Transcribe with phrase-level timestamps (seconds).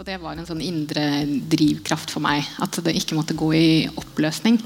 [0.00, 1.02] Og det var en sånn indre
[1.52, 2.46] drivkraft for meg.
[2.64, 4.56] At det ikke måtte gå i oppløsning.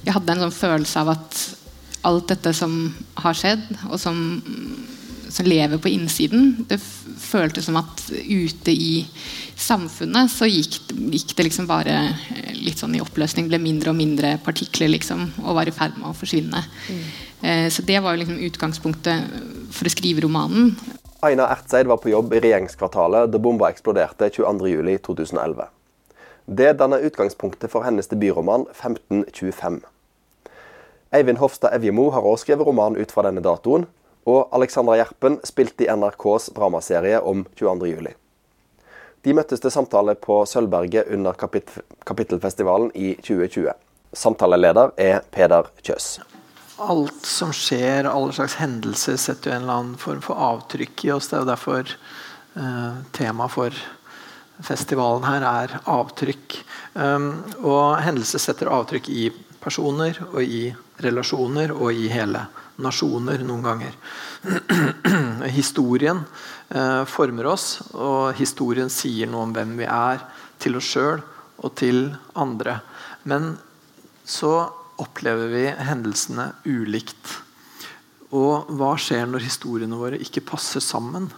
[0.00, 1.40] Jeg hadde en sånn følelse av at
[2.08, 2.72] alt dette som
[3.20, 4.16] har skjedd, og som,
[5.28, 9.02] som lever på innsiden, det føltes som at ute i
[9.60, 10.80] samfunnet så gikk,
[11.12, 11.98] gikk, det liksom bare
[12.56, 13.52] litt sånn i oppløsning.
[13.52, 16.64] Ble mindre og mindre partikler liksom, og var i ferd med å forsvinne.
[16.88, 17.04] Mm.
[17.44, 19.36] Eh, så det var jo liksom utgangspunktet
[19.68, 20.72] for å skrive romanen.
[21.20, 25.64] Aina Ertseid var på jobb i regjeringskvartalet da bomba eksploderte 22.07.2011.
[26.46, 29.80] Det danner utgangspunktet for hennes debutroman 1525.
[31.10, 33.88] Eivind Hofstad Evjemo har også skrevet roman ut fra denne datoen,
[34.30, 38.14] og Alexandra Gjerpen spilte i NRKs dramaserie om 22.07.
[39.26, 43.74] De møttes til samtale på Sølvberget under kapit Kapittelfestivalen i 2020.
[44.14, 46.20] Samtaleleder er Peder Kjøs.
[46.78, 51.12] Alt som skjer, alle slags hendelser, setter jo en eller annen form for avtrykk i
[51.14, 51.26] oss.
[51.30, 53.80] Det er jo derfor eh, temaet for
[54.64, 56.58] festivalen her er avtrykk.
[56.98, 57.28] Um,
[57.62, 60.68] og hendelser setter avtrykk i personer og i
[61.02, 62.44] relasjoner og i hele
[62.82, 63.94] nasjoner noen ganger.
[65.58, 66.22] historien
[66.70, 70.22] eh, former oss, og historien sier noe om hvem vi er
[70.62, 71.22] til oss sjøl
[71.58, 72.04] og til
[72.38, 72.78] andre.
[73.26, 73.56] Men
[74.28, 74.68] så
[74.98, 77.34] opplever vi hendelsene ulikt.
[78.34, 81.30] Og hva skjer når historiene våre ikke passer sammen?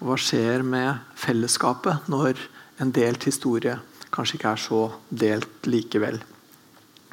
[0.00, 2.40] Og hva skjer med fellesskapet når
[2.82, 3.78] en delt historie
[4.14, 6.18] kanskje ikke er så delt likevel?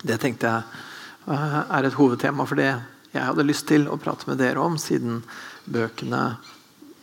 [0.01, 0.87] Det tenkte jeg
[1.29, 2.71] Eh, er et hovedtema for det
[3.11, 5.19] jeg hadde lyst til å prate med dere om, siden
[5.69, 6.21] bøkene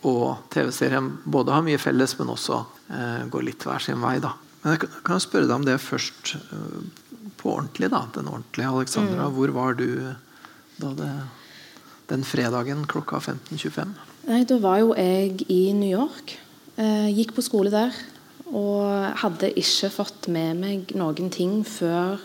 [0.09, 4.17] og TV-serien både har mye felles, men også eh, går litt hver sin vei.
[4.23, 4.33] Da.
[4.63, 6.81] Men jeg kan spørre deg om det først eh,
[7.39, 7.91] på ordentlig.
[7.95, 9.29] da, Den ordentlige Alexandra.
[9.29, 9.35] Mm.
[9.39, 9.89] Hvor var du
[10.79, 11.15] da det,
[12.11, 13.97] den fredagen klokka 15.25?
[14.29, 16.37] Nei, Da var jo jeg i New York.
[16.77, 17.95] Eh, gikk på skole der.
[18.49, 22.21] Og hadde ikke fått med meg noen ting før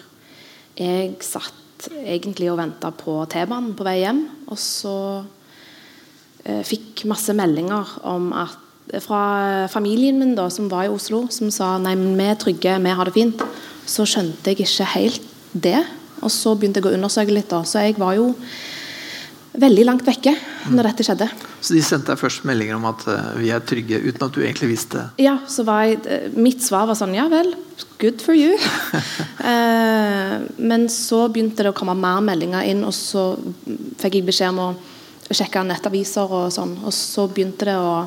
[0.79, 4.23] jeg satt egentlig og venta på T-banen på vei hjem.
[4.47, 4.97] Og så
[6.45, 8.59] eh, fikk masse meldinger om at,
[9.03, 12.79] fra familien min da, som var i Oslo, som sa nei, men vi er trygge,
[12.83, 13.43] vi har det fint.
[13.85, 15.81] Så skjønte jeg ikke helt det.
[16.23, 17.49] Og så begynte jeg å undersøke litt.
[17.51, 18.33] da, Så jeg var jo
[19.53, 20.33] veldig langt vekke
[20.73, 21.27] når dette skjedde.
[21.63, 24.41] Så de sendte deg først meldinger om at uh, vi er trygge, uten at du
[24.41, 25.03] egentlig visste?
[25.21, 27.53] Ja, så var jeg, eh, mitt svar var sånn Ja vel,
[28.01, 28.57] good for you.
[29.43, 33.33] uh, men så begynte det å komme mer meldinger inn, og så
[34.01, 34.73] fikk jeg beskjed om å
[35.33, 36.75] sjekke nettaviser og sånn.
[36.83, 38.03] Og så begynte det å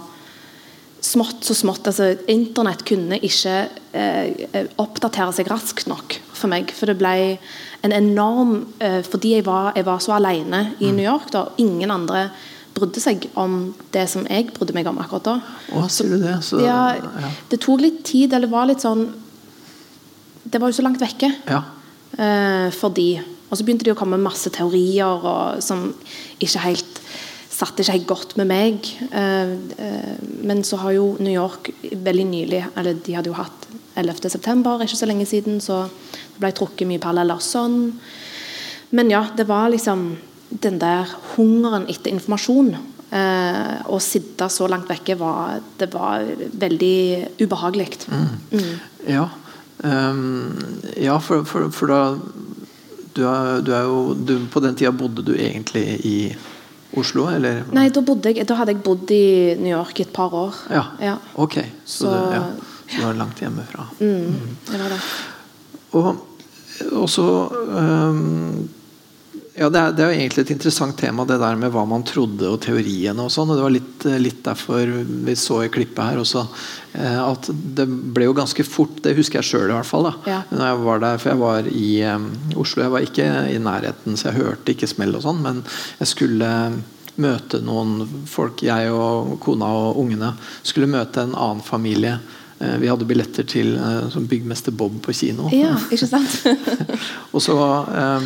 [1.06, 1.86] Smått så smått.
[1.86, 3.54] altså Internett kunne ikke
[3.94, 6.72] eh, oppdatere seg raskt nok for meg.
[6.74, 7.36] For det ble
[7.86, 10.96] en enorm eh, Fordi jeg var, jeg var, så alene i mm.
[10.96, 12.28] New York, da, ingen andre
[12.76, 15.36] brydde seg om det som jeg brydde meg om akkurat da.
[15.72, 16.34] Å, sier du det?
[16.44, 17.30] Så, ja, ja.
[17.48, 19.06] Det tok litt tid, eller var litt sånn
[20.44, 21.62] Det var jo så langt vekke ja.
[22.18, 23.10] eh, for de.
[23.46, 25.88] Og så begynte de å komme masse teorier og, som
[26.42, 26.95] ikke helt
[27.56, 28.90] satte ikke helt godt med meg.
[29.12, 30.14] Uh, uh,
[30.46, 34.98] men så har jo New York veldig nylig Eller de hadde jo hatt 11.9., ikke
[34.98, 37.94] så lenge siden, så det ble trukket mye paralleller sånn.
[38.92, 40.10] Men ja, det var liksom
[40.50, 42.74] den der hungeren etter informasjon.
[43.06, 46.26] Eh, å sitte så langt vekke var, det var
[46.60, 47.88] veldig ubehagelig.
[48.10, 48.28] Mm.
[48.52, 48.72] Mm.
[49.14, 49.28] Ja.
[49.78, 50.56] Um,
[50.98, 52.16] ja, for, for, for, da
[53.16, 56.16] du er, du er jo, du, På den tida bodde du egentlig i
[56.96, 57.62] Oslo, eller?
[57.76, 60.56] Nei, da, jeg, da, hadde jeg bodd i New York i et par år.
[60.72, 61.16] Ja, ja.
[61.34, 61.58] ok.
[61.84, 62.46] Så, så det, ja.
[62.86, 63.84] Så du var langt hjemmefra.
[64.00, 65.00] Mm, det var det.
[65.98, 66.08] Og,
[66.92, 68.68] og så um,
[69.56, 72.04] ja, det er, det er, jo egentlig et interessant tema, det der med hva man
[72.06, 73.24] trodde og teoriene.
[73.24, 74.92] og sånn, og Det var litt, litt, derfor
[75.26, 76.42] vi så i klippet her også,
[76.92, 80.10] eh, at det ble jo ganske fort Det husker jeg sjøl i hvert fall.
[80.10, 80.42] da, ja.
[80.50, 82.84] når jeg var der, For jeg var i um, Oslo.
[82.84, 85.64] Jeg var ikke i nærheten, så jeg hørte ikke smell og sånn, men
[86.02, 86.52] jeg skulle
[87.16, 92.18] møte noen folk, jeg og kona og ungene skulle møte en annen familie
[92.58, 95.50] Eh, vi hadde billetter til uh, byggmester Bob på kino.
[95.52, 96.38] Ja, ikke sant?
[97.34, 98.24] og så uh,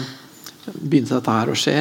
[0.75, 1.79] begynte dette her å skje,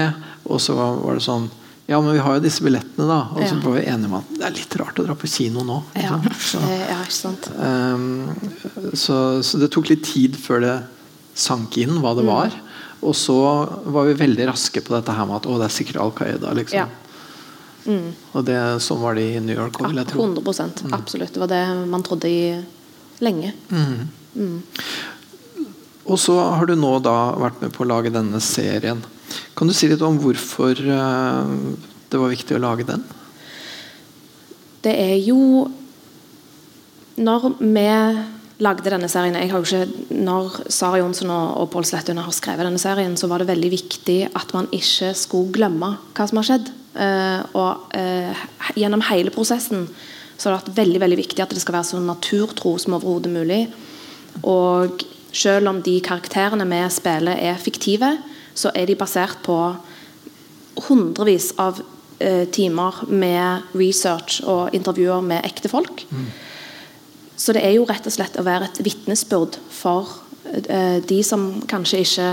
[0.49, 1.49] og så var det sånn
[1.89, 3.23] ja, men vi har jo disse billettene, da.
[3.33, 5.63] Og så var vi enige om at det er litt rart å dra på kino
[5.65, 5.79] nå.
[5.97, 7.47] Ja, så, ja, ikke sant.
[7.57, 8.27] Um,
[8.93, 10.75] så, så, det tok litt tid før det
[11.33, 12.29] sank inn hva det mm.
[12.29, 12.53] var.
[13.01, 13.39] Og så
[13.89, 16.53] var vi veldig raske på dette her med at å, det er sikkert Al Qaida.
[16.61, 16.77] Liksom.
[16.77, 17.89] Ja.
[17.89, 18.13] Mm.
[18.37, 20.29] Og det, Sånn var det i New York òg, vil jeg tro.
[20.29, 20.45] 100
[20.91, 20.93] mm.
[20.93, 21.33] Absolutt.
[21.33, 22.43] Det var det man trodde i
[23.25, 23.55] lenge.
[23.73, 24.61] Mm.
[26.09, 29.01] Og så har du nå da vært med på å lage denne serien.
[29.57, 31.45] Kan du si litt om hvorfor uh,
[32.09, 33.05] det var viktig å lage den?
[34.81, 35.67] Det er jo
[37.19, 37.87] Når vi
[38.63, 42.35] lagde denne serien jeg har jo ikke, Når Sara Jonsson og, og Pål Slettune har
[42.35, 46.39] skrevet denne serien, så var det veldig viktig at man ikke skulle glemme hva som
[46.39, 46.71] har skjedd.
[46.95, 48.47] Eh, og eh,
[48.79, 49.85] Gjennom hele prosessen
[50.39, 53.31] så har det vært veldig veldig viktig at det skal være så naturtro som overhodet
[53.33, 53.61] mulig.
[54.47, 58.17] Og selv om de karakterene vi spiller er fiktive,
[58.57, 59.57] så er de basert på
[60.87, 61.81] hundrevis av
[62.19, 66.05] eh, timer med research og intervjuer med ekte folk.
[66.09, 66.29] Mm.
[67.39, 70.11] Så det er jo rett og slett å være et vitnesbyrd for
[70.67, 72.29] eh, de som kanskje ikke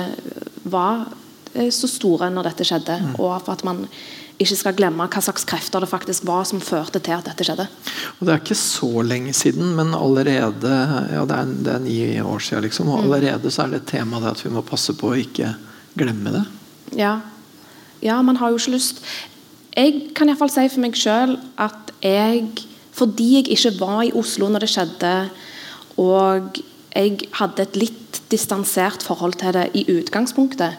[0.72, 1.06] var
[1.54, 3.12] eh, så store når dette skjedde, mm.
[3.20, 3.84] og for at man
[4.36, 7.66] ikke skal glemme hva slags krefter det faktisk var som førte til at dette skjedde.
[8.18, 10.72] Og Det er ikke så lenge siden, men allerede
[11.12, 13.06] ja, det, er, det er ni år siden, liksom, og mm.
[13.06, 15.54] allerede så er det et tema det at vi må passe på å ikke
[15.96, 16.44] glemme det.
[16.96, 17.18] Ja.
[18.04, 19.00] ja, man har jo ikke lyst
[19.74, 22.46] Jeg kan iallfall si for meg sjøl at jeg
[22.96, 25.10] fordi jeg ikke var i Oslo når det skjedde,
[26.00, 26.60] og
[26.96, 30.78] jeg hadde et litt distansert forhold til det i utgangspunktet.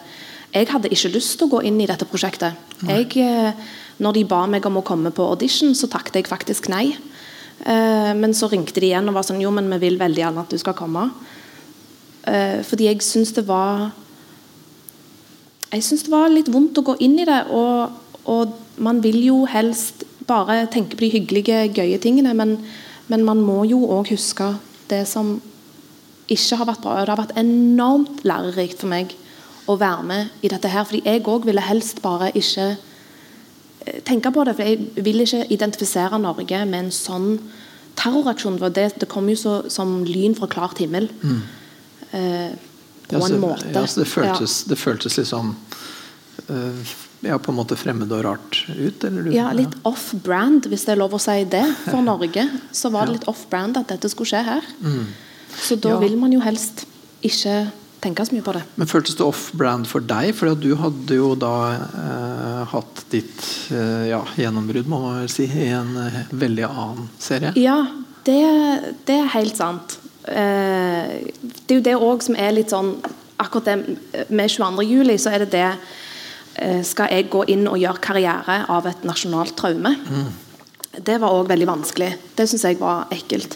[0.54, 2.56] Jeg hadde ikke lyst til å gå inn i dette prosjektet.
[2.88, 3.52] Jeg, eh,
[4.00, 6.96] når de ba meg om å komme på audition, så takket jeg faktisk nei.
[7.66, 10.40] Eh, men så ringte de igjen og var sånn Jo, men vi vil veldig gjerne
[10.40, 11.10] at du skal komme.
[12.24, 13.92] Eh, fordi jeg syns det var
[15.70, 17.44] Jeg syns det var litt vondt å gå inn i det.
[17.50, 17.90] Og,
[18.24, 22.32] og man vil jo helst bare tenke på de hyggelige, gøye tingene.
[22.32, 22.56] Men,
[23.08, 24.54] men man må jo òg huske
[24.88, 25.42] det som
[26.28, 27.04] ikke har vært bra.
[27.04, 29.12] Det har vært enormt lærerikt for meg
[29.68, 30.84] å være med i dette her.
[30.88, 34.56] fordi jeg òg ville helst bare ikke eh, tenke på det.
[34.56, 37.28] For jeg vil ikke identifisere Norge med en sånn
[37.98, 38.58] terroraksjon.
[38.72, 41.10] Det, det kom jo så, som lyn fra klart himmel.
[41.22, 41.42] Mm.
[42.10, 42.50] Eh,
[43.08, 43.68] på ja, så, en måte.
[43.72, 44.70] Ja, det, føltes, ja.
[44.72, 45.54] det føltes liksom
[46.50, 49.04] uh, ja, på en måte fremmed og rart ut?
[49.04, 49.30] Eller?
[49.32, 51.64] Ja, litt off-brand, hvis det er lov å si det.
[51.88, 54.68] For Norge så var det litt off-brand at dette skulle skje her.
[54.84, 55.08] Mm.
[55.58, 56.84] Så da vil man jo helst
[57.24, 57.62] ikke
[58.02, 58.64] tenke så mye på det.
[58.78, 60.32] Men Føltes det off-brand for deg?
[60.38, 65.48] For du hadde jo da eh, hatt ditt eh, ja, gjennombrudd, må man vel si,
[65.48, 67.54] i en eh, veldig annen serie?
[67.58, 67.80] Ja,
[68.28, 68.42] det,
[69.08, 69.98] det er helt sant.
[70.28, 72.98] Eh, det er jo det òg som er litt sånn
[73.38, 74.82] Akkurat det med 22.
[74.82, 75.66] juli, så er det det
[76.58, 79.94] Eh, skal jeg gå inn og gjøre karriere av et nasjonalt traume.
[79.94, 80.30] Mm.
[81.06, 82.10] Det var òg veldig vanskelig.
[82.34, 83.54] Det syns jeg var ekkelt.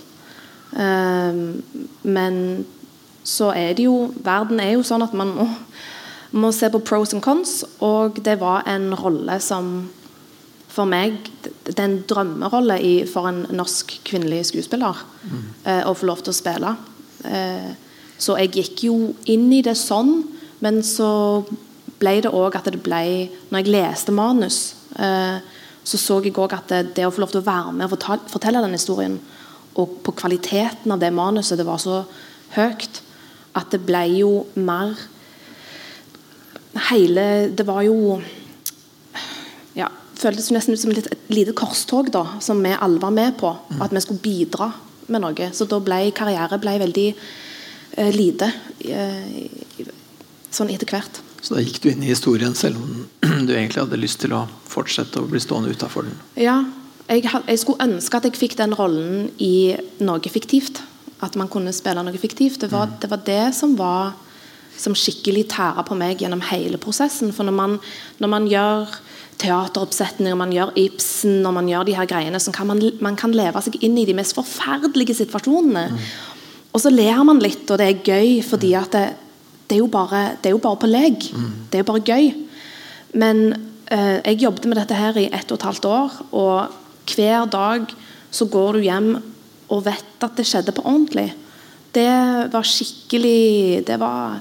[0.73, 1.59] Um,
[2.09, 2.37] men
[3.25, 5.49] så er det jo Verden er jo sånn at man må,
[6.33, 9.91] må se på pros and cons, og det var en rolle som
[10.73, 15.43] for meg Det er en drømmerolle i, for en norsk kvinnelig skuespiller mm.
[15.69, 16.71] eh, å få lov til å spille.
[17.29, 17.69] Eh,
[18.17, 18.95] så jeg gikk jo
[19.29, 20.23] inn i det sånn,
[20.65, 21.11] men så
[22.01, 23.03] ble det òg at det ble
[23.51, 24.59] Når jeg leste manus,
[24.97, 25.45] eh,
[25.85, 28.29] så så jeg òg at det, det, å få lov til å være med og
[28.33, 29.21] fortelle den historien,
[29.77, 32.05] og på kvaliteten av det manuset, det var så
[32.57, 33.03] høyt
[33.59, 34.95] at det ble jo mer
[36.89, 38.17] Hele Det var jo
[39.77, 43.51] ja, føltes nesten ut som et lite korstog da, som vi alle var med på.
[43.69, 43.83] Mm.
[43.85, 44.71] At vi skulle bidra
[45.13, 45.49] med noe.
[45.53, 48.49] Så da ble karriere ble veldig eh, lite
[48.89, 49.85] eh,
[50.53, 51.21] sånn etter hvert.
[51.43, 53.05] Så da gikk du inn i historien selv om
[53.49, 56.17] du egentlig hadde lyst til å fortsette å bli stående utafor den?
[56.39, 56.61] Ja,
[57.09, 60.85] jeg, jeg, skulle ønske at jeg fikk den rollen i noe fiktivt.
[61.23, 62.61] At man kunne spille noe fiktivt.
[62.65, 62.99] Det var, mm.
[63.03, 64.13] det, var det, som var
[64.79, 67.33] som skikkelig tæra på meg gjennom hele prosessen.
[67.35, 67.79] For når man,
[68.19, 68.97] når man gjør
[69.43, 73.35] teateroppsetninger, man gjør Ibsen, når man gjør de her greiene, så kan man, man kan
[73.35, 75.89] leve seg inn i de mest forferdelige situasjonene.
[75.93, 76.07] Mm.
[76.73, 79.07] Og så ler man litt, og det er gøy fordi at det,
[79.69, 81.29] det er jo bare, det er jo bare på lek.
[81.37, 81.51] Mm.
[81.69, 82.31] Det er jo bare gøy.
[83.21, 83.43] Men
[83.93, 87.93] eh, jeg jobbet med dette her i ett og et halvt år, og hver dag
[88.33, 89.11] så går du hjem
[89.73, 91.31] og vet at det skjedde på ordentlig.
[91.93, 92.09] Det
[92.53, 94.39] var skikkelig Det var,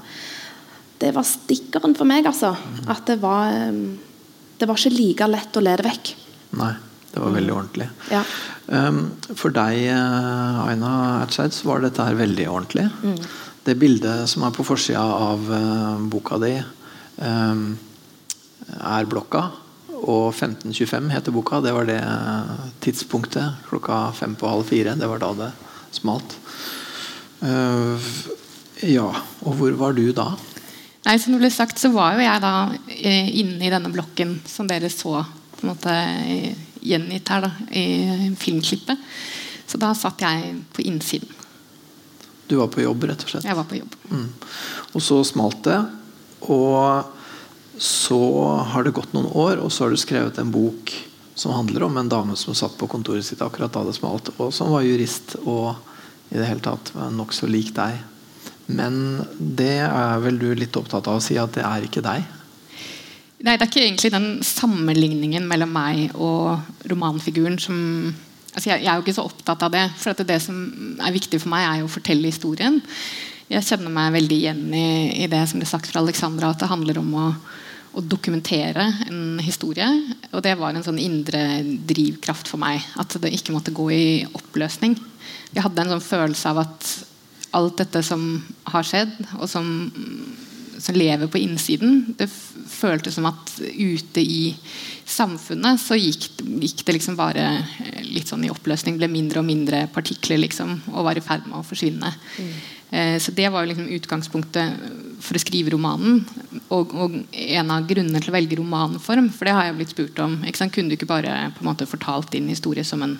[1.02, 2.54] det var stikkeren for meg, altså.
[2.88, 3.82] At det var eh,
[4.56, 6.14] Det var ikke like lett å lede vekk.
[6.60, 6.72] Nei.
[7.12, 7.86] Det var veldig ordentlig.
[8.08, 8.22] Ja.
[8.72, 9.02] Um,
[9.36, 12.86] for deg, eh, Aina Ertseid, så var dette her veldig ordentlig.
[13.04, 13.18] Mm
[13.66, 16.54] det bildet som er på forsida av uh, boka di,
[17.22, 17.66] um,
[18.78, 19.44] er blokka.
[20.02, 21.60] Og 15.25 heter boka.
[21.62, 22.00] Det var det
[22.82, 23.66] tidspunktet.
[23.68, 24.96] Klokka fem på halv fire.
[24.98, 25.50] Det var da det
[25.94, 26.38] smalt.
[27.42, 27.98] Uh,
[28.86, 29.08] ja,
[29.42, 30.32] og hvor var du da?
[31.06, 32.54] Nei, som det ble sagt, så var jo jeg da
[32.94, 35.16] inne i denne blokken som dere så
[35.56, 35.94] på en måte
[36.82, 39.02] gjengitt her da, i filmklippet.
[39.66, 41.30] Så da satt jeg på innsiden.
[42.50, 43.46] Du var på jobb, rett og slett?
[43.48, 43.94] Jeg var på jobb.
[44.10, 44.28] Mm.
[44.92, 45.78] Og så smalt det.
[46.52, 47.21] Og
[47.82, 48.22] så
[48.70, 50.92] har det gått noen år, og så har du skrevet en bok
[51.34, 54.52] som handler om en dame som satt på kontoret sitt akkurat da det smalt, og
[54.54, 55.72] som var jurist og
[56.30, 56.92] i det hele tatt.
[57.10, 57.98] Nokså lik deg.
[58.70, 62.22] Men det er vel du litt opptatt av å si at det er ikke deg?
[63.42, 67.80] Nei, det er ikke egentlig den sammenligningen mellom meg og romanfiguren som
[68.52, 69.88] altså jeg, jeg, er jo ikke så opptatt av det.
[69.98, 70.62] For det som
[71.02, 72.78] er viktig for meg, er jo å fortelle historien.
[73.50, 74.86] Jeg kjenner meg veldig igjen i,
[75.24, 77.26] i det som ble sagt fra Alexandra, at det handler om å,
[77.92, 79.86] å, dokumentere en historie.
[80.32, 82.84] Og det var en sånn indre drivkraft for meg.
[83.00, 84.96] At det ikke måtte gå i oppløsning.
[85.52, 86.92] Jeg hadde en sånn følelse av at
[87.52, 88.24] alt dette som
[88.72, 89.66] har skjedd, og som,
[90.80, 92.30] som lever på innsiden, det
[92.72, 94.54] føltes som at ute i
[95.12, 98.96] samfunnet så gikk, gikk, det liksom bare eh, litt sånn i oppløsning.
[99.00, 102.14] Ble mindre og mindre partikler liksom, og var i ferd med å forsvinne.
[102.38, 102.54] Mm.
[102.92, 104.72] Eh, så Det var liksom utgangspunktet
[105.22, 106.20] for å skrive romanen.
[106.68, 109.30] Og, og, en av grunnene til å velge romanform.
[109.32, 110.38] For det har jeg blitt spurt om.
[110.44, 113.18] Kunne du ikke bare på en måte fortalt din historie som en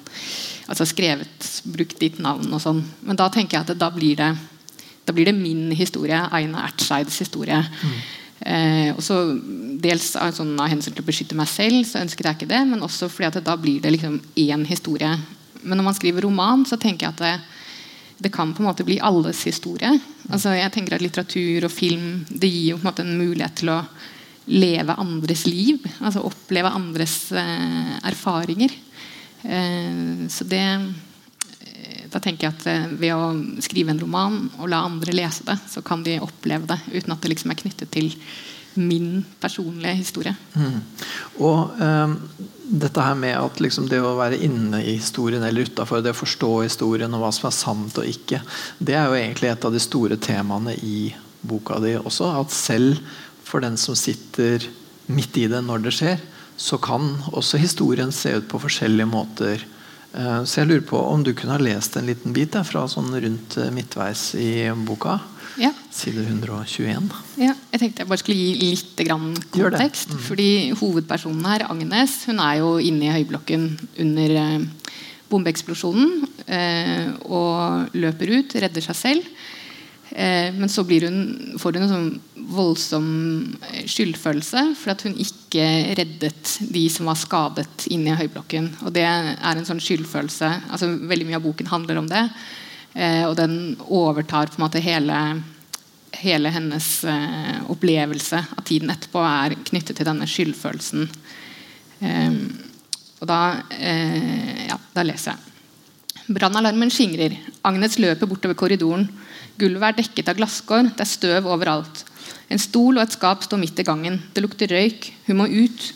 [0.69, 2.83] altså skrevet, brukt ditt navn og sånn.
[3.07, 4.33] Men da tenker jeg at da blir det,
[5.07, 6.21] da blir det min historie.
[6.33, 7.63] Aina Ertseids historie.
[7.83, 7.97] Mm.
[8.43, 9.23] Eh, også
[9.83, 12.61] Dels av, sånn, av, hensyn til å beskytte meg selv, så ønsket jeg ikke det.
[12.71, 15.11] Men også fordi at da blir det liksom én historie.
[15.63, 17.35] Men når man skriver roman, så tenker jeg at det,
[18.23, 19.91] det kan på en måte bli alles historie.
[20.31, 23.57] Altså jeg tenker at Litteratur og film det gir jo på en måte en mulighet
[23.59, 23.81] til å
[24.53, 25.83] leve andres liv.
[26.01, 28.75] Altså oppleve andres eh, erfaringer.
[29.43, 33.33] Eh, så det eh, da tenker jeg at eh, Ved å
[33.65, 37.23] skrive en roman og la andre lese det, så kan de oppleve det uten at
[37.23, 38.13] det liksom er knyttet til
[38.75, 40.35] min personlige historie.
[40.55, 40.81] Mm.
[41.45, 42.17] Og um,
[42.73, 46.21] dette her med at liksom det å være inne i historien eller utafor, det å
[46.23, 48.41] forstå historien og hva som er sant og ikke,
[48.79, 51.13] det er jo egentlig et av de store temaene i
[51.43, 52.31] boka di også.
[52.41, 53.01] At selv
[53.45, 54.65] for den som sitter
[55.13, 56.23] midt i det når det skjer,
[56.57, 59.65] så kan også historien se ut på forskjellige måter.
[60.13, 63.11] Eh, så jeg lurer på om du kunne ha lest en liten bit fra sånn
[63.13, 65.19] rundt eh, midtveis i boka?
[65.61, 65.73] Ja.
[65.93, 67.09] Side 121.
[67.41, 69.03] Ja, jeg tenkte jeg bare skulle gi litt
[69.53, 70.15] kontekst.
[70.15, 70.23] Mm.
[70.29, 73.67] fordi Hovedpersonen her, Agnes, hun er jo inne i høyblokken
[74.05, 74.69] under eh,
[75.33, 76.23] bombeeksplosjonen.
[76.47, 79.29] Eh, og løper ut, redder seg selv.
[80.13, 81.21] Eh, men så hun,
[81.61, 82.09] får hun en sånn
[82.53, 83.07] voldsom
[83.89, 85.65] skyldfølelse for at hun ikke
[85.97, 88.69] reddet de som var skadet inne i høyblokken.
[88.87, 92.27] Og det er en sånn skyldfølelse altså Veldig mye av boken handler om det.
[92.95, 95.19] Eh, og den overtar på en måte hele,
[96.23, 96.89] hele hennes
[97.73, 101.09] opplevelse av tiden etterpå er knyttet til denne skyldfølelsen.
[103.23, 103.39] og da,
[104.69, 105.53] ja, da leser jeg.
[106.33, 107.35] Brannalarmen skingrer.
[107.67, 109.09] Agnes løper bortover korridoren.
[109.59, 112.05] Gulvet er dekket av glasskår, det er støv overalt.
[112.53, 114.19] En stol og et skap står midt i gangen.
[114.35, 115.09] Det lukter røyk.
[115.27, 115.89] Hun må ut.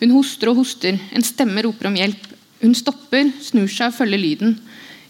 [0.00, 0.98] Hun hoster og hoster.
[1.12, 2.22] En stemme roper om hjelp.
[2.62, 4.56] Hun stopper, snur seg og følger lyden.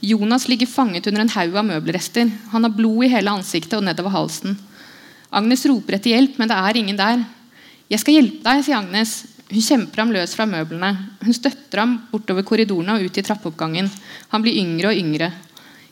[0.01, 2.31] Jonas ligger fanget under en haug av møbelrester.
[2.53, 4.59] Han har blod i hele ansiktet og nedover halsen.
[5.31, 7.25] Agnes roper etter hjelp, men det er ingen der.
[7.87, 9.27] 'Jeg skal hjelpe deg', sier Agnes.
[9.47, 10.91] Hun kjemper ham løs fra møblene.
[11.23, 13.91] Hun støtter ham bortover korridorene og ut i trappeoppgangen.
[14.33, 15.31] Han blir yngre og yngre.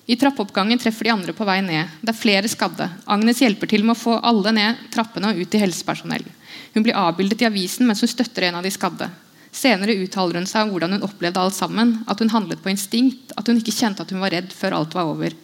[0.07, 1.89] I trappeoppgangen treffer de andre på vei ned.
[2.03, 2.91] Det er flere skadde.
[3.07, 6.27] Agnes hjelper til med å få alle ned trappene og ut til helsepersonell.
[6.75, 9.09] Hun blir avbildet i avisen mens hun støtter en av de skadde.
[9.55, 11.97] Senere uttaler hun seg om hvordan hun opplevde alt sammen.
[12.11, 13.33] At hun handlet på instinkt.
[13.39, 15.37] At hun ikke kjente at hun var redd før alt var over.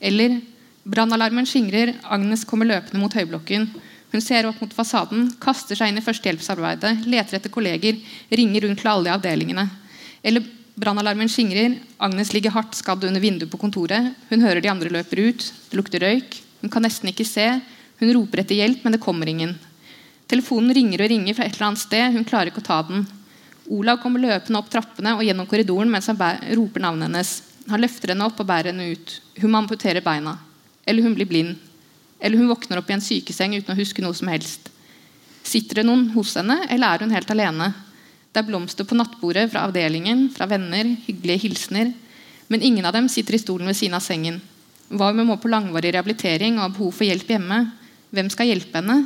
[0.00, 0.40] Eller
[0.82, 1.94] brannalarmen skingrer.
[2.10, 3.68] Agnes kommer løpende mot høyblokken.
[4.10, 8.00] Hun ser opp mot fasaden, kaster seg inn i førstehjelpsarbeidet, leter etter kolleger,
[8.34, 9.68] ringer rundt til alle i avdelingene.
[10.26, 10.42] Eller
[10.80, 11.74] Brannalarmen skingrer.
[12.00, 14.14] Agnes ligger hardt skadd under vinduet på kontoret.
[14.30, 15.42] Hun hører de andre løper ut.
[15.68, 16.38] Det lukter røyk.
[16.62, 17.46] Hun kan nesten ikke se.
[18.00, 19.58] Hun roper etter hjelp, men det kommer ingen.
[20.30, 22.14] Telefonen ringer og ringer fra et eller annet sted.
[22.14, 23.04] Hun klarer ikke å ta den.
[23.70, 26.18] Olav kommer løpende opp trappene og gjennom korridoren mens han
[26.58, 27.32] roper navnet hennes.
[27.70, 29.12] Han løfter henne opp og bærer henne ut.
[29.38, 30.34] Hun må amputere beina.
[30.86, 31.54] Eller hun blir blind.
[32.18, 34.72] Eller hun våkner opp i en sykeseng uten å huske noe som helst.
[35.46, 37.70] Sitter det noen hos henne, eller er hun helt alene?
[38.30, 41.94] Det er blomster på nattbordet fra avdelingen, fra venner, hyggelige hilsener.
[42.50, 44.40] Men ingen av dem sitter i stolen ved siden av sengen.
[44.90, 47.62] Hva om hun må på langvarig rehabilitering og har behov for hjelp hjemme?
[48.10, 48.98] Hvem skal hjelpe henne?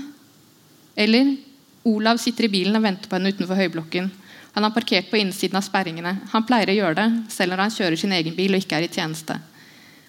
[0.97, 1.37] Eller
[1.85, 4.09] Olav sitter i bilen og venter på henne utenfor høyblokken.
[4.54, 6.16] Han har parkert på innsiden av sperringene.
[6.30, 8.87] Han pleier å gjøre det, selv når han kjører sin egen bil og ikke er
[8.87, 9.37] i tjeneste.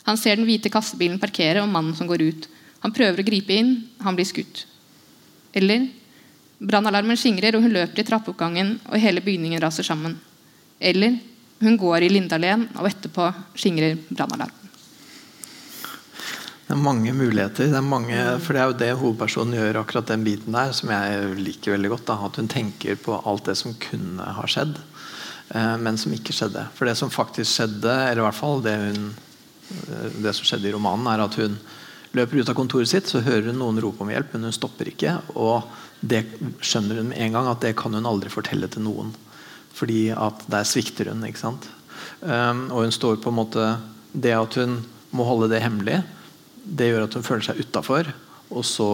[0.05, 2.49] Han ser den hvite kassebilen parkere og mannen som går ut.
[2.85, 3.75] Han prøver å gripe inn.
[4.05, 4.67] Han blir skutt.
[5.55, 5.87] Eller
[6.65, 10.15] Brannalarmen skingrer, og hun løper i trappeoppgangen, og hele bygningen raser sammen.
[10.79, 11.17] Eller
[11.59, 13.27] hun går i Lindalen, og etterpå
[13.59, 14.64] skingrer brannalarmen.
[16.65, 17.67] Det er mange muligheter.
[17.69, 20.89] Det er mange, for det er jo det hovedpersonen gjør, akkurat den biten der, som
[20.89, 22.07] jeg liker veldig godt.
[22.07, 24.79] Da, at hun tenker på alt det som kunne ha skjedd,
[25.53, 26.63] eh, men som ikke skjedde.
[26.73, 30.71] For det som faktisk skjedde, eller i hvert fall det hun eh, det som skjedde
[30.71, 31.59] i romanen, er at hun
[32.17, 34.89] løper ut av kontoret sitt, så hører hun noen rope om hjelp, men hun stopper
[34.89, 35.19] ikke.
[35.37, 35.69] Og
[36.01, 36.23] det
[36.65, 39.13] skjønner hun med en gang at det kan hun aldri fortelle til noen.
[39.75, 41.21] Fordi at der svikter hun.
[41.27, 41.69] ikke sant?
[42.25, 43.63] Um, og hun står på en måte
[44.15, 44.77] Det at hun
[45.15, 45.99] må holde det hemmelig,
[46.65, 48.09] det gjør at hun føler seg utafor.
[48.53, 48.89] Og så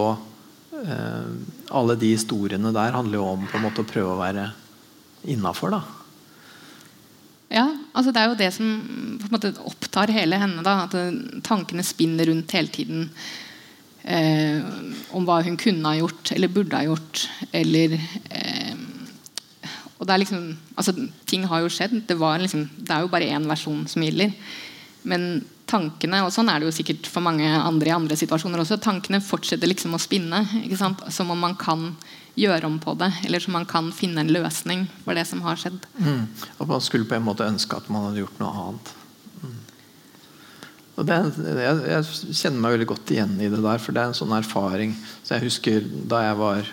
[0.82, 1.32] eh,
[1.72, 4.50] Alle de historiene der handler jo om på en måte å prøve å være
[5.32, 5.78] innafor.
[7.52, 8.68] Ja, altså det er jo det som
[9.32, 10.64] måte opptar hele henne.
[10.66, 10.96] da, At
[11.48, 13.10] tankene spinner rundt hele tiden.
[14.02, 14.64] Eh,
[15.14, 17.26] om hva hun kunne ha gjort eller burde ha gjort.
[17.54, 18.80] Eller eh,
[20.02, 20.96] og det er liksom, altså
[21.30, 22.00] Ting har jo skjedd.
[22.10, 24.34] Det, liksom, det er jo bare én versjon som gjelder.
[25.06, 28.80] Men tankene, og sånn er det jo sikkert for mange andre i andre situasjoner også,
[28.84, 30.44] tankene fortsetter liksom å spinne.
[30.62, 31.04] ikke sant?
[31.14, 31.94] Som om man kan
[32.40, 35.60] gjøre om på det, eller som man kan finne en løsning for det som har
[35.60, 35.80] skjedd.
[36.00, 36.28] Mm.
[36.60, 38.92] Og man skulle på en måte ønske at man hadde gjort noe annet.
[39.42, 39.58] Mm.
[41.02, 44.20] Det, jeg, jeg, kjenner meg veldig godt igjen i det der, for det er en
[44.22, 44.96] sånn erfaring.
[45.24, 46.72] Så jeg husker da jeg var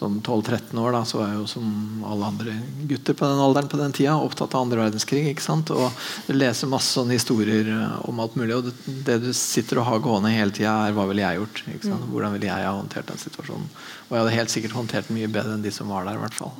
[0.00, 2.54] som 12-13 år da, så var jeg jo som alle andre
[2.88, 5.26] gutter på den alderen på den tida opptatt av andre verdenskrig.
[5.28, 5.68] ikke sant?
[5.76, 8.54] Og leser masse sånne historier eh, om alt mulig.
[8.56, 11.60] Og det, det du sitter og har gående hele tida, er hva ville jeg gjort?
[11.66, 12.06] ikke sant?
[12.06, 12.12] Mm.
[12.14, 13.66] Hvordan ville jeg ha håndtert den situasjonen?
[14.08, 16.16] Og jeg hadde helt sikkert håndtert den mye bedre enn de som var der.
[16.16, 16.54] I hvert fall,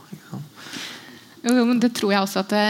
[1.40, 2.66] jo, jo, men det tror jeg også at det,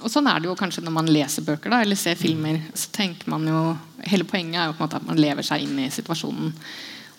[0.00, 2.62] og Sånn er det jo kanskje når man leser bøker da, eller ser filmer.
[2.72, 3.64] så tenker man jo,
[4.08, 6.54] Hele poenget er jo på en måte at man lever seg inn i situasjonen.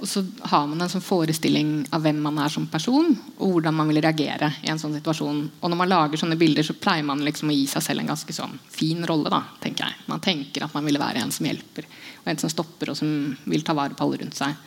[0.01, 3.75] Og så har man en sånn forestilling av hvem man er som person, og hvordan
[3.77, 5.41] man vil reagere i en sånn situasjon.
[5.61, 8.09] Og når man lager sånne bilder, så pleier man liksom å gi seg selv en
[8.09, 9.29] ganske sånn fin rolle.
[9.29, 9.99] da, tenker jeg.
[10.09, 11.85] Man tenker at man vil være en som hjelper,
[12.23, 13.13] og en som stopper, og som
[13.45, 14.57] vil ta vare på alle rundt seg.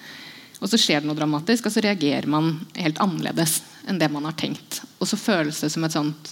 [0.61, 3.59] Og så skjer det noe dramatisk, og så reagerer man helt annerledes
[3.91, 4.85] enn det man har tenkt.
[5.03, 6.31] Og så føles det som et sånt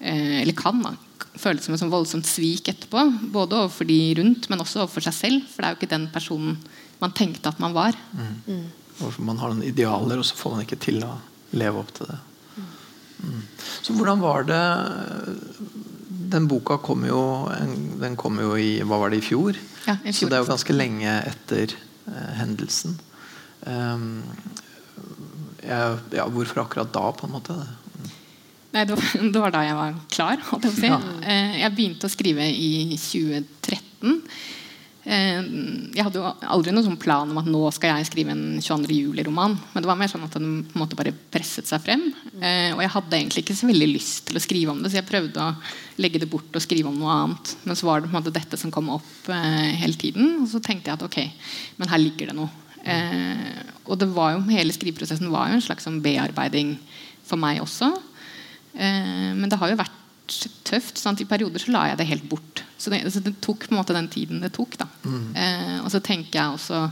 [0.00, 0.96] eh, Eller kan da,
[1.38, 3.06] føles som et sånt voldsomt svik etterpå.
[3.32, 5.46] Både overfor de rundt, men også overfor seg selv.
[5.46, 6.58] For det er jo ikke den personen
[7.02, 7.96] man tenkte at man var.
[8.16, 8.68] Mm.
[9.26, 11.16] Man har noen idealer, og så får man ikke til å
[11.58, 12.18] leve opp til det.
[13.22, 13.42] Mm.
[13.82, 14.62] Så hvordan var det
[16.32, 17.20] Den boka kom jo,
[18.00, 19.58] den kom jo i hva var det, i fjor?
[19.84, 20.16] Ja, i fjor.
[20.16, 22.96] Så det er jo ganske lenge etter eh, hendelsen.
[23.68, 24.24] Um,
[25.62, 27.58] jeg, ja, hvorfor akkurat da, på en måte?
[28.72, 30.42] Nei, det var, det var da jeg var klar.
[30.56, 30.88] Jeg, si.
[30.88, 30.98] ja.
[31.20, 34.22] Eh, jeg begynte å skrive i 2013.
[35.02, 35.38] Eh,
[35.96, 38.94] jeg hadde jo aldri noen sånn plan om at nå skal jeg skrive en 22.
[38.94, 39.56] juli-roman.
[39.72, 42.04] Men det var mer sånn at den på bare presset seg frem.
[42.38, 45.00] Eh, og jeg hadde egentlig ikke så veldig lyst til å skrive om det, så
[45.00, 45.54] jeg prøvde å
[46.02, 47.54] legge det bort og skrive om noe annet.
[47.66, 50.36] Men så var det på en måte dette som kom opp eh, hele tiden.
[50.44, 51.18] Og så tenkte jeg at ok,
[51.80, 52.58] men her ligger det noe.
[53.86, 56.72] og det var jo, hele skriveprosessen var jo en slags sånn bearbeiding
[57.22, 57.92] for meg også.
[58.74, 60.98] men det har jo vært tøft.
[61.00, 61.20] Sant?
[61.20, 62.64] I perioder så la jeg det helt bort.
[62.78, 64.76] Så det, så det tok på en måte den tiden det tok.
[65.04, 65.34] Mm.
[65.36, 66.84] Eh, og så tenker jeg også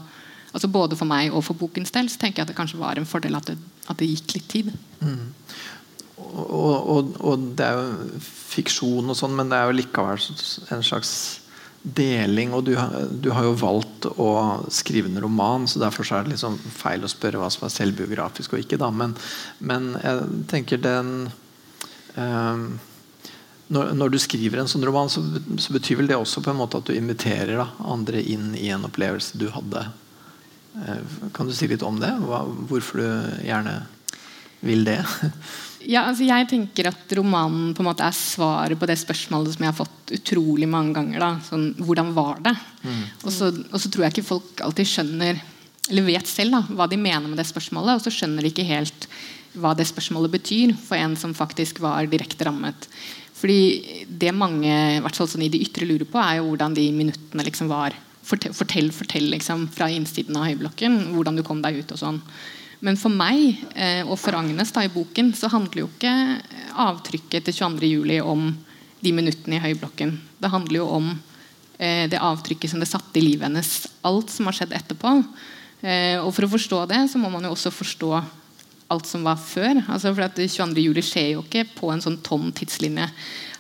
[0.50, 2.98] altså Både for meg og for bokens del så tenker jeg at det kanskje var
[2.98, 3.54] en fordel at det,
[3.86, 4.72] at det gikk litt tid.
[4.98, 5.28] Mm.
[6.18, 10.18] Og, og, og, det er jo fiksjon og sånn, men det er jo likevel
[10.74, 11.12] en slags
[11.82, 12.52] deling.
[12.56, 12.74] Og du,
[13.22, 14.30] du, har jo valgt å
[14.74, 17.74] skrive en roman, så derfor så er det liksom feil å spørre hva som er
[17.74, 18.80] selvbiografisk og ikke.
[18.80, 19.16] da, Men,
[19.62, 21.14] men jeg tenker den
[22.16, 22.66] um,
[23.70, 25.22] når, når, du skriver en sånn roman, så,
[25.62, 28.68] så, betyr vel det også på en måte at du inviterer da, andre inn i
[28.74, 29.86] en opplevelse du hadde.
[30.80, 31.02] Eh,
[31.36, 32.10] kan du si litt om det?
[32.24, 33.82] Hva, hvorfor du gjerne
[34.66, 35.02] vil det?
[35.88, 39.64] Ja, altså jeg tenker at romanen på en måte er svaret på det spørsmålet som
[39.64, 41.22] jeg har fått utrolig mange ganger.
[41.22, 41.30] Da.
[41.46, 42.52] Sånn, hvordan var det?
[42.82, 42.98] Mm.
[43.22, 45.40] Og, så, og, så, tror jeg ikke folk alltid skjønner
[45.90, 47.96] eller vet selv da, hva de mener med det spørsmålet.
[47.96, 49.08] Og så skjønner de ikke helt
[49.58, 52.86] hva det spørsmålet betyr for en som faktisk var direkte rammet.
[53.40, 56.76] Fordi det mange i hvert fall sånn i de ytre lurer på, er jo hvordan
[56.76, 57.96] de minuttene liksom var.
[58.26, 61.94] Fortell, fortell, fortell liksom, fra innsiden av høyblokken hvordan du kom deg ut.
[61.96, 62.20] og sånn.
[62.84, 66.12] Men for meg eh, og for Agnes da, i boken så handler jo ikke
[66.80, 68.20] avtrykket til 22.07.
[68.24, 68.50] om
[69.00, 70.14] de minuttene i høyblokken.
[70.40, 71.10] Det handler jo om
[71.78, 73.72] eh, det avtrykket som det satte i livet hennes.
[74.04, 75.16] Alt som har skjedd etterpå.
[75.80, 78.12] Eh, og For å forstå det så må man jo også forstå
[78.90, 79.84] alt som var før.
[79.86, 80.82] Altså for at 22.
[80.82, 83.06] juli skjer jo ikke på en sånn tom tidslinje.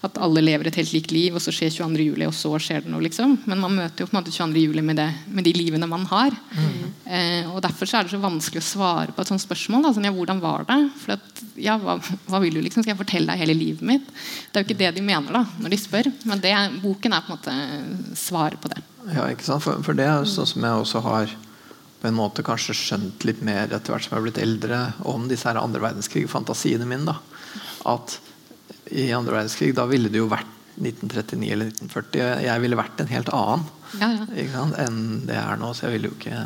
[0.00, 2.04] At alle lever et helt likt liv, og så skjer 22.
[2.06, 3.04] juli, og så skjer det noe.
[3.04, 3.34] liksom.
[3.50, 4.62] Men man møter jo på en måte 22.
[4.62, 6.32] juli med, det, med de livene man har.
[6.56, 6.86] Mm.
[7.04, 9.84] Eh, og Derfor så er det så vanskelig å svare på et sånt spørsmål.
[9.84, 9.92] Da.
[9.96, 10.78] Sånn, ja, hvordan var det?
[11.02, 12.86] For at, ja, hva, hva, vil du liksom?
[12.86, 14.08] Skal jeg fortelle deg hele livet mitt?
[14.08, 16.10] Det er jo ikke det de mener da, når de spør.
[16.32, 18.80] Men det, boken er på en måte svaret på det.
[19.12, 19.66] Ja, ikke sant?
[19.68, 21.36] For, for det er sånn som jeg også har
[22.00, 24.78] på en måte kanskje skjønt litt mer etter hvert som jeg har blitt eldre
[25.10, 27.12] om disse her andre verdenskrig-fantasiene mine.
[27.12, 27.18] da,
[27.92, 28.16] At
[28.90, 30.48] i andre verdenskrig da ville det jo vært
[30.80, 32.24] 1939 eller 1940.
[32.46, 33.68] Jeg ville vært en helt annen
[34.00, 34.64] Ja, ja.
[34.86, 35.72] enn det jeg er nå.
[35.76, 36.40] Så jeg ville jo ikke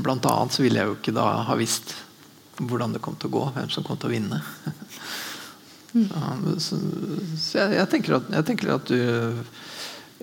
[0.00, 1.92] Blant annet så ville jeg jo ikke da ha visst
[2.56, 4.38] hvordan det kom til å gå, hvem som kom til å vinne.
[5.94, 6.30] Ja,
[6.62, 6.78] så,
[7.38, 9.42] så jeg, jeg, tenker at, jeg tenker at du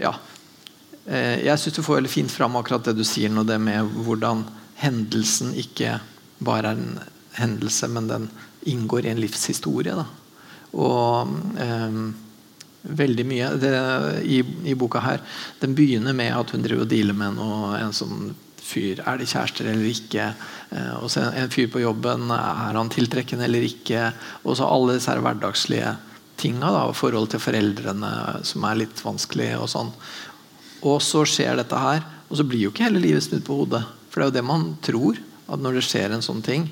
[0.02, 0.16] Ja.
[1.06, 3.88] Eh, Jeg syns du får veldig fint fram akkurat det du sier nå, det med
[4.06, 4.46] hvordan
[4.82, 6.00] hendelsen ikke
[6.42, 7.00] bare er en
[7.38, 8.28] hendelse, men den
[8.68, 9.96] inngår i en livshistorie.
[9.98, 10.06] Da.
[10.78, 11.98] Og eh,
[12.82, 13.74] veldig mye det,
[14.26, 14.40] i,
[14.72, 15.20] i boka her
[15.62, 19.02] Den begynner med at hun driver og dealer med noe, en sånn fyr.
[19.06, 20.30] Er de kjærester eller ikke?
[20.72, 22.30] Eh, og så en fyr på jobben.
[22.32, 24.12] Er han tiltrekkende eller ikke?
[24.46, 25.96] Og så alle disse her hverdagslige
[26.42, 26.72] tinga.
[26.98, 28.12] Forholdet til foreldrene
[28.48, 29.54] som er litt vanskelig.
[29.60, 29.92] og sånn.
[30.82, 33.84] Og så skjer dette her, og så blir jo ikke hele livet snudd på hodet.
[34.10, 35.20] For det er jo det man tror.
[35.52, 36.70] At når det skjer en sånn ting,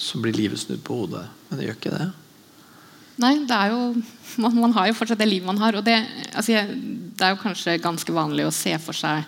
[0.00, 1.26] så blir livet snudd på hodet.
[1.48, 2.10] Men det gjør ikke det.
[3.20, 3.80] Nei, det er jo
[4.40, 5.76] man, man har jo fortsatt det livet man har.
[5.76, 5.98] Og det,
[6.32, 9.26] altså det er jo kanskje ganske vanlig å se for seg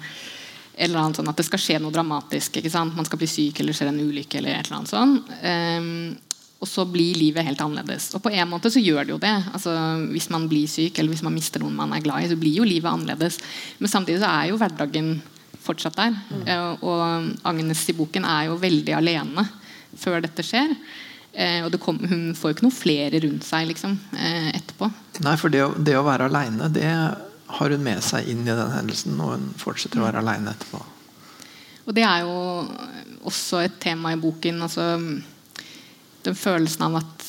[0.72, 2.56] eller annet sånn at det skal skje noe dramatisk.
[2.72, 4.38] Man skal bli syk eller skjer en ulykke.
[4.38, 5.32] eller et eller annet sånt.
[5.42, 6.16] Ehm,
[6.62, 8.12] og så blir livet helt annerledes.
[8.14, 9.34] Og på en måte så gjør det jo det.
[9.50, 9.74] Altså,
[10.12, 12.60] hvis man blir syk eller hvis man mister noen man er glad i, så blir
[12.60, 13.40] jo livet annerledes.
[13.80, 15.16] Men samtidig så er jo hverdagen
[15.62, 16.14] fortsatt der.
[16.30, 16.46] Mm.
[16.86, 19.46] og Agnes i boken er jo veldig alene
[19.98, 20.70] før dette skjer.
[21.32, 24.90] Eh, og det kom, hun får jo ikke noen flere rundt seg liksom, eh, etterpå.
[25.24, 26.88] Nei, for det å, det å være aleine, det
[27.58, 29.18] har hun med seg inn i den hendelsen.
[29.18, 30.82] Og hun fortsetter å være aleine etterpå.
[31.88, 32.34] Og det er jo
[33.26, 34.62] også et tema i boken.
[34.62, 34.86] altså
[36.22, 37.28] Den følelsen av at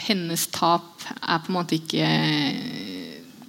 [0.00, 2.08] hennes tap er på en måte ikke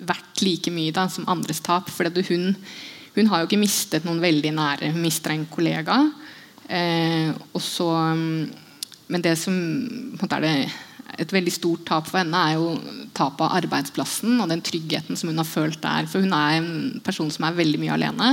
[0.01, 1.89] verdt like mye da, som andres tap.
[1.91, 2.53] For hun,
[3.15, 4.91] hun har jo ikke mistet noen veldig nære.
[4.95, 5.99] Hun mister en kollega.
[6.67, 7.89] Eh, så,
[9.11, 10.55] men det som på en måte er det
[11.19, 12.75] et veldig stort tap for henne er jo
[13.17, 16.07] tapet av arbeidsplassen og den tryggheten som hun har følt der.
[16.09, 18.29] For hun er en person som er veldig mye alene.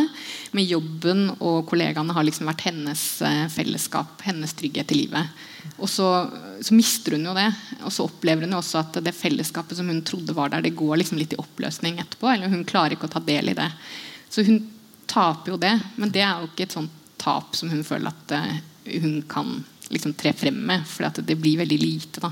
[0.54, 5.44] Men jobben og kollegaene har liksom vært hennes eh, fellesskap, hennes trygghet i livet.
[5.76, 6.08] Og så,
[6.62, 7.48] så, mister hun jo det.
[7.82, 10.76] Og så opplever hun jo også at det fellesskapet som hun trodde var der, det
[10.78, 12.30] går liksom litt i oppløsning etterpå.
[12.32, 13.70] Eller hun klarer ikke å ta del i det.
[14.30, 14.62] Så hun
[15.10, 15.74] taper jo det.
[15.96, 18.58] Men det er jo ikke et sånt tap som hun føler at uh,
[19.02, 19.56] hun kan
[19.90, 20.86] liksom tre frem med.
[20.86, 22.22] For det blir veldig lite.
[22.22, 22.30] da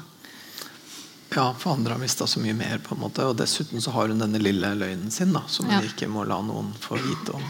[1.34, 2.78] ja, for andre har mista så mye mer.
[2.78, 5.84] på en måte Og dessuten så har hun denne lille løgnen sin da som hun
[5.84, 7.46] ikke må la noen få vite om.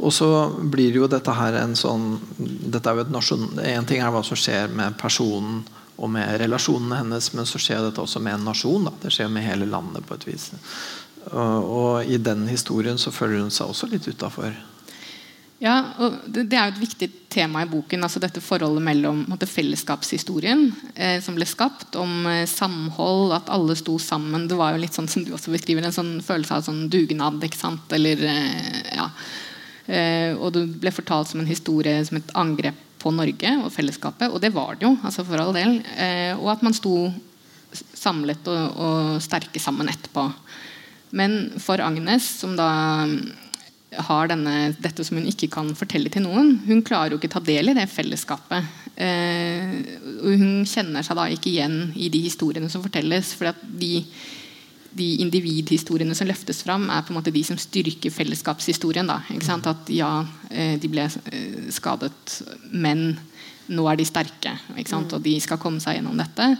[0.00, 0.28] Og så
[0.72, 4.22] blir jo dette her en sånn dette er jo et nasjon, En ting er hva
[4.24, 5.62] som skjer med personen
[6.00, 8.86] og med relasjonene hennes, men så skjer dette også med en nasjon.
[8.88, 10.50] da Det skjer med hele landet på et vis.
[11.30, 14.54] Og, og i den historien så føler hun seg også litt utafor.
[15.60, 18.00] Ja, og det, er jo et viktig tema i boken.
[18.06, 23.76] altså Dette forholdet mellom måtte, fellesskapshistorien eh, som ble skapt, om eh, samhold, at alle
[23.76, 24.46] sto sammen.
[24.48, 27.44] Det var jo litt sånn som du også beskriver, en sånn følelse av sånn dugnad.
[27.44, 27.92] ikke sant?
[27.92, 29.10] Eller, eh, ja.
[29.84, 34.32] Eh, og det ble fortalt som en historie som et angrep på Norge og fellesskapet.
[34.32, 35.82] Og det var det jo, altså for all del.
[36.00, 37.10] Eh, og at man sto
[37.76, 40.24] samlet og, og sterke sammen etterpå.
[41.20, 42.70] Men for Agnes, som da
[43.98, 46.54] har denne, dette som hun ikke kan fortelle til noen.
[46.66, 48.68] Hun klarer jo ikke ta del i det fellesskapet.
[48.94, 49.80] Eh,
[50.22, 53.32] hun kjenner seg da ikke igjen i de historiene som fortelles.
[53.34, 54.04] for de,
[54.94, 59.10] de individhistoriene som løftes fram, er på en måte de som styrker fellesskapshistorien.
[59.10, 59.20] Da,
[59.72, 60.12] At ja,
[60.50, 63.18] eh, de ble eh, skadet, men
[63.70, 64.54] nå er de sterke.
[64.70, 66.54] Og de skal komme seg gjennom dette.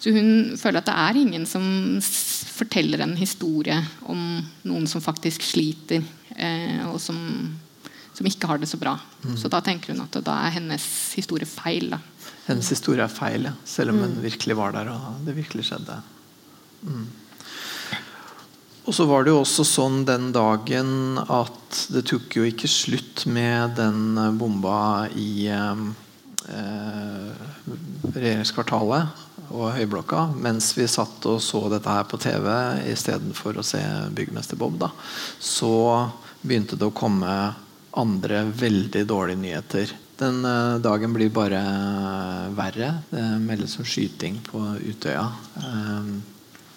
[0.00, 1.64] Så hun føler at det er ingen som
[2.02, 3.76] forteller en historie
[4.10, 4.20] om
[4.68, 6.04] noen som faktisk sliter,
[6.90, 7.18] og som,
[8.12, 8.96] som, ikke har det så bra.
[9.24, 9.36] Mm.
[9.38, 11.92] Så da tenker hun at da er hennes historie feil.
[11.94, 12.00] Da.
[12.48, 13.54] Hennes historie er feil, ja.
[13.64, 14.06] selv om mm.
[14.06, 16.00] hun virkelig var der og det virkelig skjedde.
[16.84, 17.06] Mm.
[18.84, 23.24] Og så var det jo også sånn den dagen at det tok jo ikke slutt
[23.32, 25.86] med den bomba i eh,
[26.52, 27.52] eh
[28.14, 29.22] regjeringskvartalet
[29.54, 32.46] og Høyblokka mens vi satt og så dette her på TV
[32.92, 33.80] istedenfor å se
[34.14, 34.90] Byggmester Bob, da,
[35.40, 35.72] så
[36.44, 37.30] begynte det å komme
[37.96, 39.94] andre veldig dårlige nyheter.
[40.20, 42.90] Den uh, dagen blir bare uh, verre.
[43.10, 45.24] Det meldes om skyting på Utøya.
[45.58, 46.14] Uh,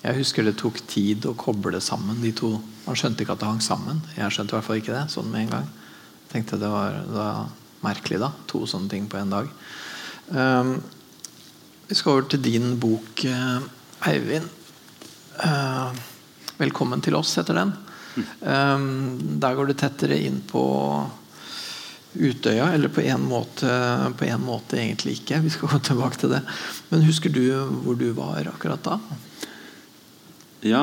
[0.05, 2.53] jeg husker det tok tid å koble sammen de to.
[2.87, 4.01] Man skjønte ikke at det hang sammen.
[4.15, 5.71] Jeg skjønte i hvert fall ikke det sånn med en gang.
[6.31, 7.49] Tenkte det var, det var
[7.83, 8.31] merkelig, da.
[8.49, 9.49] To sånne ting på en dag.
[11.87, 13.59] Vi skal over til din bok, eh,
[14.09, 14.49] Eivind.
[15.43, 15.91] Eh,
[16.57, 17.71] velkommen til oss, heter den.
[18.17, 19.37] Mm.
[19.41, 20.63] Der går du tettere inn på
[22.17, 23.69] Utøya, eller på en, måte,
[24.17, 25.41] på en måte egentlig ikke.
[25.43, 26.41] Vi skal gå tilbake til det.
[26.89, 27.43] Men husker du
[27.83, 28.97] hvor du var akkurat da?
[30.65, 30.81] Ja,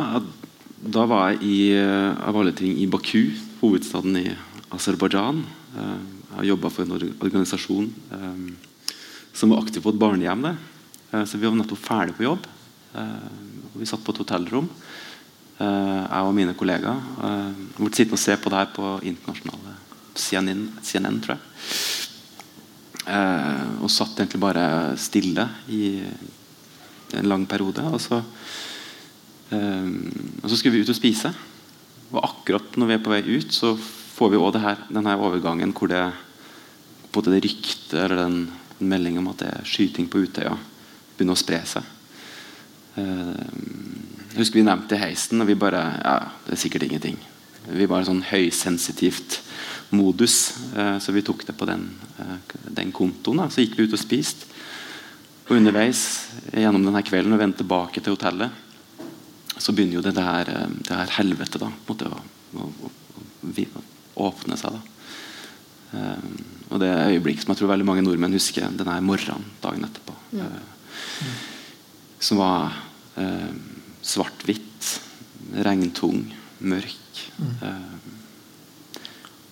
[0.78, 4.28] da var jeg i, av alle ting i Baku, hovedstaden i
[4.76, 5.42] Aserbajdsjan.
[5.74, 6.94] Jeg har jobba for en
[7.24, 7.90] organisasjon
[9.34, 10.46] som var aktiv på et barnehjem.
[11.10, 12.46] Så vi var nettopp ferdig på jobb.
[13.74, 14.68] Vi satt på et hotellrom.
[15.58, 17.00] Jeg og mine kollegaer.
[17.76, 19.74] Vi ble sittende og se på det her på internasjonale
[20.18, 21.42] CNN, CNN tror jeg.
[23.84, 24.66] Og satt egentlig bare
[24.98, 26.02] stille i
[27.14, 27.84] en lang periode.
[27.86, 28.18] Og så,
[29.54, 31.30] og så skulle vi ut og spise.
[32.14, 33.74] Og akkurat når vi er på vei ut, så
[34.14, 36.02] får vi også denne overgangen hvor det,
[37.14, 38.38] både det ryktet eller den,
[38.78, 40.54] den meldingen om at det er skyting på Utøya,
[41.14, 41.84] begynner å spre seg.
[44.34, 46.14] Jeg husker vi nevnte heisen, og vi bare Ja,
[46.46, 47.20] det er sikkert ingenting.
[47.70, 49.38] Vi var sånn høysensitivt
[49.94, 51.86] modus, så vi tok det på den,
[52.66, 53.44] den kontoen.
[53.44, 53.46] Da.
[53.48, 54.50] Så gikk vi ut og spiste.
[55.46, 56.02] Og underveis
[56.50, 58.50] gjennom denne kvelden og vendte tilbake til hotellet,
[59.54, 60.50] så begynner jo det der,
[60.82, 62.18] det her helvete da, måtte, å,
[62.58, 63.84] å, å,
[64.26, 64.74] åpne seg.
[64.74, 64.94] da
[66.74, 70.14] og det er øyeblikk som jeg tror veldig mange nordmenn husker denne morgenen dagen etterpå.
[70.34, 71.34] Mm.
[72.24, 72.74] Som var
[73.20, 73.52] eh,
[74.04, 74.90] svart-hvitt,
[75.64, 76.26] regntung,
[76.64, 77.22] mørk.
[77.38, 77.54] Mm.
[77.62, 79.02] Eh,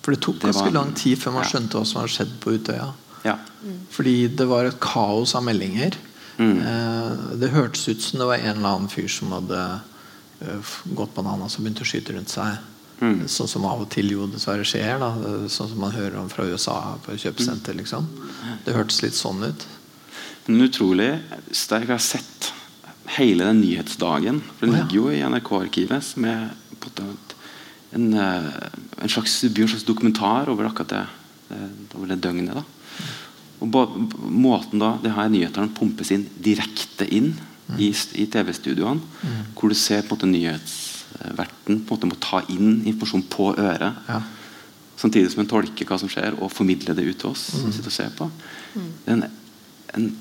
[0.03, 1.51] For det tok det ganske var, lang tid før man ja.
[1.53, 2.89] skjønte hva som hadde skjedd på Utøya.
[3.23, 3.37] Ja.
[3.63, 3.79] Mm.
[3.93, 5.95] Fordi det var et kaos av meldinger.
[6.37, 6.59] Mm.
[6.59, 9.63] Eh, det hørtes ut som det var en eller annen fyr som hadde
[10.43, 12.57] uh, gått bananas og begynt å skyte rundt seg.
[13.03, 13.23] Mm.
[13.31, 14.97] Sånn som av og til jo dessverre skjer.
[15.01, 15.11] Da.
[15.51, 17.75] Sånn som man hører om fra USA på kjøpesenter.
[17.79, 18.07] Liksom.
[18.65, 19.65] Det hørtes litt sånn ut.
[20.47, 21.09] Men utrolig
[21.51, 21.87] sterk.
[21.87, 22.51] Jeg har sett
[23.17, 24.41] hele den nyhetsdagen.
[24.57, 26.03] For Den ligger jo i NRK-arkivet.
[26.03, 26.49] Som er
[27.93, 31.03] en, en, slags, en slags dokumentar over akkurat det,
[31.95, 32.55] over det døgnet.
[32.55, 32.63] da
[33.63, 37.77] og Måten da det her nyhetene pumpes inn direkte inn mm.
[37.79, 39.53] i, i TV-studioene, mm.
[39.55, 43.51] hvor du ser på en måte nyhetsverten på en måte må ta inn informasjon på
[43.53, 44.01] øret.
[44.09, 44.19] Ja.
[44.99, 47.47] Samtidig som en tolker hva som skjer, og formidler det ut til oss.
[47.53, 47.61] Mm.
[47.61, 48.29] som sitter og ser på.
[48.73, 48.91] Mm.
[49.05, 49.25] Det er en,
[49.93, 50.11] en,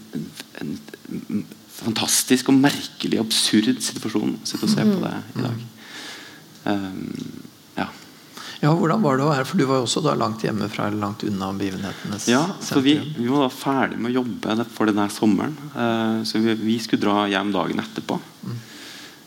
[0.63, 0.73] en,
[1.19, 5.63] en, fantastisk og merkelig, absurd situasjon å sitte og se på det i dag.
[6.63, 6.99] Um,
[7.75, 7.87] ja.
[8.63, 11.03] ja, Hvordan var det å være For du var jo også da langt hjemmefra eller
[11.03, 15.09] langt unna begivenhetenes Ja, så vi, vi, var da ferdig med å jobbe for denne
[15.11, 15.57] sommeren.
[15.75, 18.21] Uh, så vi, vi, skulle dra hjem dagen etterpå.
[18.47, 18.61] Mm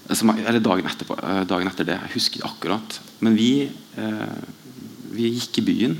[0.08, 1.98] eller dagen, etterpå, eh, dagen etter det.
[1.98, 3.00] Jeg husker akkurat.
[3.20, 4.38] Men vi, eh,
[5.12, 5.98] vi gikk i byen.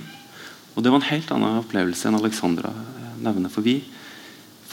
[0.76, 3.50] Og det var en helt annen opplevelse enn Alexandra eh, nevner.
[3.50, 3.84] For vi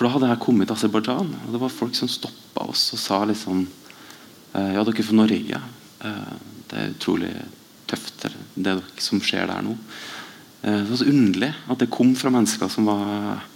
[0.02, 2.98] For da hadde jeg kommet til Aserbajdsjan, og det var folk som stoppa oss og
[2.98, 3.60] sa liksom
[4.50, 5.60] Ja, dere er fra Norge.
[6.02, 7.30] Det er utrolig
[7.86, 8.26] tøft,
[8.58, 9.76] det som skjer der nå.
[10.58, 13.46] Det var så underlig at det kom fra mennesker som var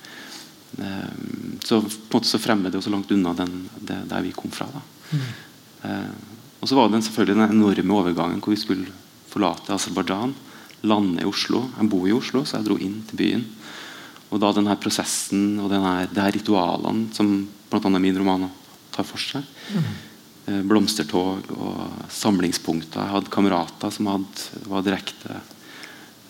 [1.67, 1.83] så,
[2.23, 4.71] så fremmede og så langt unna den, det, der vi kom fra.
[5.11, 5.27] mm.
[5.83, 6.15] Eh,
[6.63, 8.95] og så var det selvfølgelig den enorme overgangen hvor vi skulle
[9.35, 10.39] forlate Aserbajdsjan,
[10.87, 11.67] lande i Oslo.
[11.75, 13.49] Jeg bor i Oslo, så jeg dro inn til byen.
[14.31, 17.33] Og da denne prosessen og denne, det her ritualene som
[17.71, 17.99] bl.a.
[17.99, 18.49] min roman
[18.95, 19.45] tar for seg.
[19.75, 20.67] Mm.
[20.71, 23.03] Blomstertog og samlingspunkter.
[23.03, 25.41] Jeg hadde kamerater som hadde, var direkte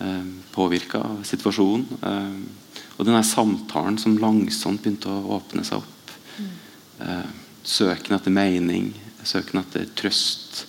[0.01, 1.85] eh, påvirka av situasjonen.
[2.01, 6.15] Eh, og denne samtalen som langsomt begynte å åpne seg opp.
[6.37, 6.49] Mm.
[7.05, 7.27] Eh,
[7.67, 8.89] søken etter mening,
[9.27, 10.65] søken etter trøst.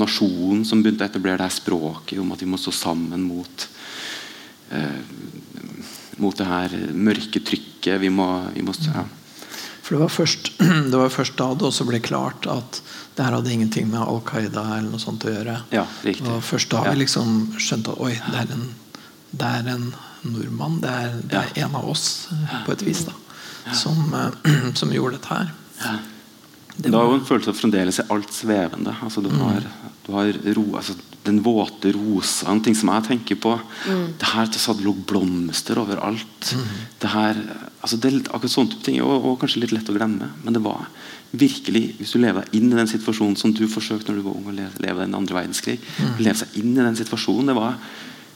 [0.00, 3.68] Nasjonen som begynte å etablere det her språket om at vi må stå sammen mot
[4.76, 5.00] eh,
[6.22, 8.00] mot det her mørke trykket.
[8.02, 9.04] Vi må, vi må ja.
[9.86, 10.50] For det var, først,
[10.90, 12.80] det var først da det også ble klart at
[13.16, 15.60] det her hadde ingenting med Al Qaida eller noe sånt å gjøre.
[15.70, 16.26] Ja, riktig.
[16.26, 16.94] Og først da ja.
[16.94, 18.66] vi liksom skjønte at oi, det er en,
[19.30, 19.86] det er en
[20.26, 20.80] nordmann.
[20.82, 22.08] Det er, det er en av oss,
[22.66, 23.14] på et vis, da,
[23.78, 24.10] som,
[24.80, 25.54] som gjorde dette her.
[26.76, 28.92] Det var jo en følelse av fremdeles er alt svevende.
[29.04, 29.64] Altså, du, har,
[30.04, 33.54] du har ro, altså, den våte rosa, en ting som jeg tenker på.
[33.88, 34.04] Mm.
[34.20, 36.50] Det her det lå blomster overalt.
[36.52, 36.66] Mm.
[37.02, 37.40] Det her,
[37.80, 40.30] altså, det, akkurat sånne ting og, og, kanskje litt lett å glemme.
[40.44, 40.84] Men det var
[41.36, 44.36] virkelig, hvis du lever deg inn i den situasjonen som du forsøkte når du var
[44.36, 46.14] ung, å leve, leve den andre verdenskrig mm.
[46.20, 47.80] leve seg inn i den situasjonen, det var,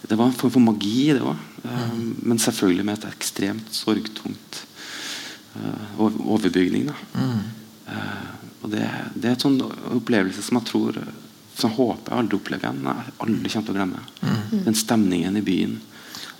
[0.08, 1.12] det var en form for magi.
[1.12, 1.38] det var.
[1.62, 4.64] Um, men selvfølgelig med et ekstremt sorgtungt
[5.54, 6.90] uh, overbygning.
[6.90, 7.59] da mm.
[8.60, 9.60] Og det, det, er en sånn
[9.96, 10.98] opplevelse som jeg tror
[11.56, 12.84] Som håper jeg aldri opplever igjen.
[12.86, 14.02] Jeg aldri kommer til å glemme.
[14.22, 14.64] Mm.
[14.66, 15.78] Den stemningen i byen.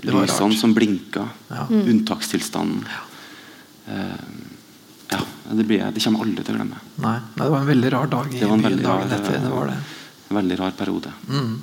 [0.07, 1.27] Lysene som blinka.
[1.49, 1.67] Ja.
[1.69, 1.83] Mm.
[1.95, 2.85] Unntakstilstanden.
[2.89, 3.07] Ja.
[3.91, 4.51] Uh,
[5.11, 5.19] ja,
[5.51, 6.83] det, blir, det, kommer jeg aldri til å glemme.
[7.03, 9.41] Nei, Det var en veldig rar dag i byen dagen etter.
[9.43, 9.79] Det var det.
[10.31, 11.15] En veldig rar periode.
[11.29, 11.57] Mm.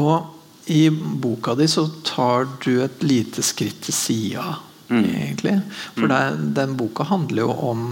[0.00, 4.44] Og i boka di så tar du et lite skritt til sida,
[4.88, 5.02] mm.
[5.02, 5.56] egentlig.
[5.96, 6.12] For mm.
[6.12, 7.88] det, den boka handler jo om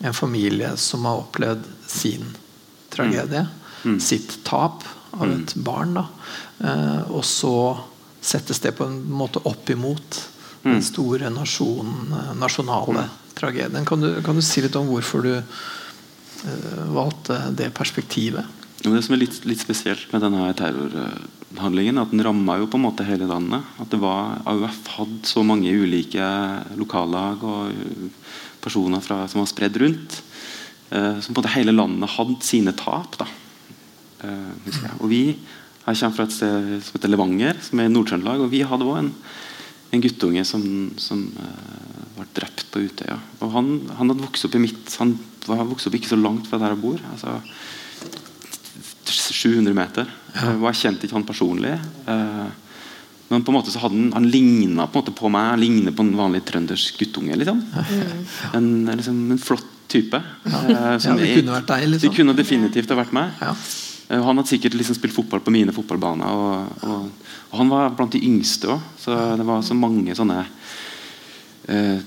[0.00, 2.24] en familie som har opplevd sin
[2.92, 3.46] tragedie.
[3.84, 4.00] Mm.
[4.00, 5.42] Sitt tap av Mm.
[5.42, 5.94] et barn.
[5.94, 6.06] Da.
[6.60, 7.78] Eh, og så
[8.22, 10.22] settes det på en måte opp imot
[10.64, 10.72] Mm.
[10.74, 13.84] den store nasjonen, eh, nasjonale tragedien.
[13.86, 18.44] Kan du, kan du si litt om hvorfor du eh, valgte det perspektivet?
[18.82, 22.84] Det som er litt, litt spesielt med denne terrorhandlingen, at den ramma jo på en
[22.86, 23.62] måte hele landet.
[23.80, 26.22] At det var, AUF hadde så mange ulike
[26.78, 27.72] lokallag og
[28.64, 30.18] personer fra, som var spredd rundt.
[30.90, 33.18] Eh, som på en måte hele landet hadde sine tap.
[33.20, 33.28] da
[34.24, 34.92] eh.
[34.98, 35.22] Og vi
[35.88, 38.42] jeg kommer fra et sted som heter Levanger, som er i Nord-Trøndelag.
[38.44, 39.08] Og vi hadde òg en,
[39.96, 40.62] en guttunge som,
[41.00, 43.16] som eh, ble drept på Utøya.
[43.40, 45.14] Og han, han hadde vokst opp i mitt Han
[45.48, 47.00] var vokst opp ikke så langt fra der jeg bor.
[47.14, 47.38] altså
[49.08, 50.10] 700 meter.
[50.34, 50.52] Ja.
[50.58, 51.72] Og jeg kjente ikke han personlig.
[52.12, 52.67] eh,
[53.28, 55.50] Men på en måte så hadde han, han ligna på, på meg.
[55.54, 57.36] Han ligner på en vanlig trøndersk guttunge.
[57.36, 57.60] Liksom.
[58.56, 60.16] En, liksom, en flott type.
[60.16, 62.08] eh, som Ja, det kunne vært deg, liksom.
[62.08, 63.30] Det kunne definitivt ha vært meg.
[63.44, 63.52] Ja.
[64.08, 66.28] Eh, Han hadde sikkert liksom spilt fotball på mine fotballbaner.
[66.28, 70.42] Og, og, og han var blant de yngste òg, så det var så mange sånne
[71.68, 71.98] eh,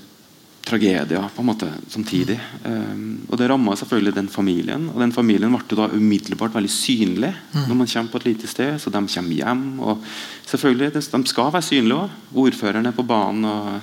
[0.64, 2.38] tragedier på en måte samtidig.
[2.64, 4.88] Um, og det ramma selvfølgelig den familien.
[4.92, 8.78] Og den familien ble da umiddelbart veldig synlig når man kommer på et lite sted.
[8.78, 9.64] Så de kommer hjem.
[9.80, 10.04] Og
[10.46, 12.18] selvfølgelig, de skal være synlige òg.
[12.44, 13.44] Ordføreren er på banen.
[13.44, 13.80] og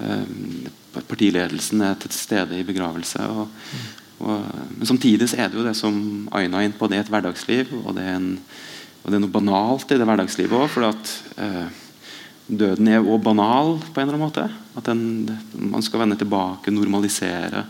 [0.00, 3.22] um, Partiledelsen er til stede i begravelse.
[3.30, 3.48] Og,
[4.18, 4.44] og,
[4.76, 7.14] men samtidig så er det jo det som Aina er inne på, det er et
[7.14, 7.72] hverdagsliv.
[7.84, 8.38] Og det er, en,
[9.02, 11.16] og det er noe banalt i det hverdagslivet òg.
[11.38, 11.80] Eh,
[12.46, 14.48] døden er òg banal på en eller annen måte.
[14.74, 17.64] At den, man skal vende tilbake, normalisere.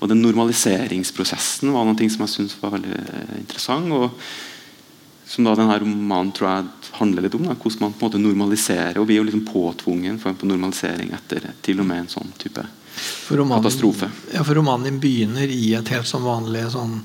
[0.00, 3.92] Og den normaliseringsprosessen var noe som jeg syntes var veldig eh, interessant.
[3.92, 4.16] og
[5.30, 7.44] som da denne romanen tror jeg handler litt om.
[7.46, 8.98] Da, hvordan man på en måte normaliserer.
[8.98, 12.32] Og vi er jo liksom påtvungen for på normalisering etter til og med en sånn
[12.40, 12.64] type
[13.30, 14.10] romanen, Katastrofe.
[14.34, 16.98] Ja, for romanen din begynner i et helt sånn vanlig sånn,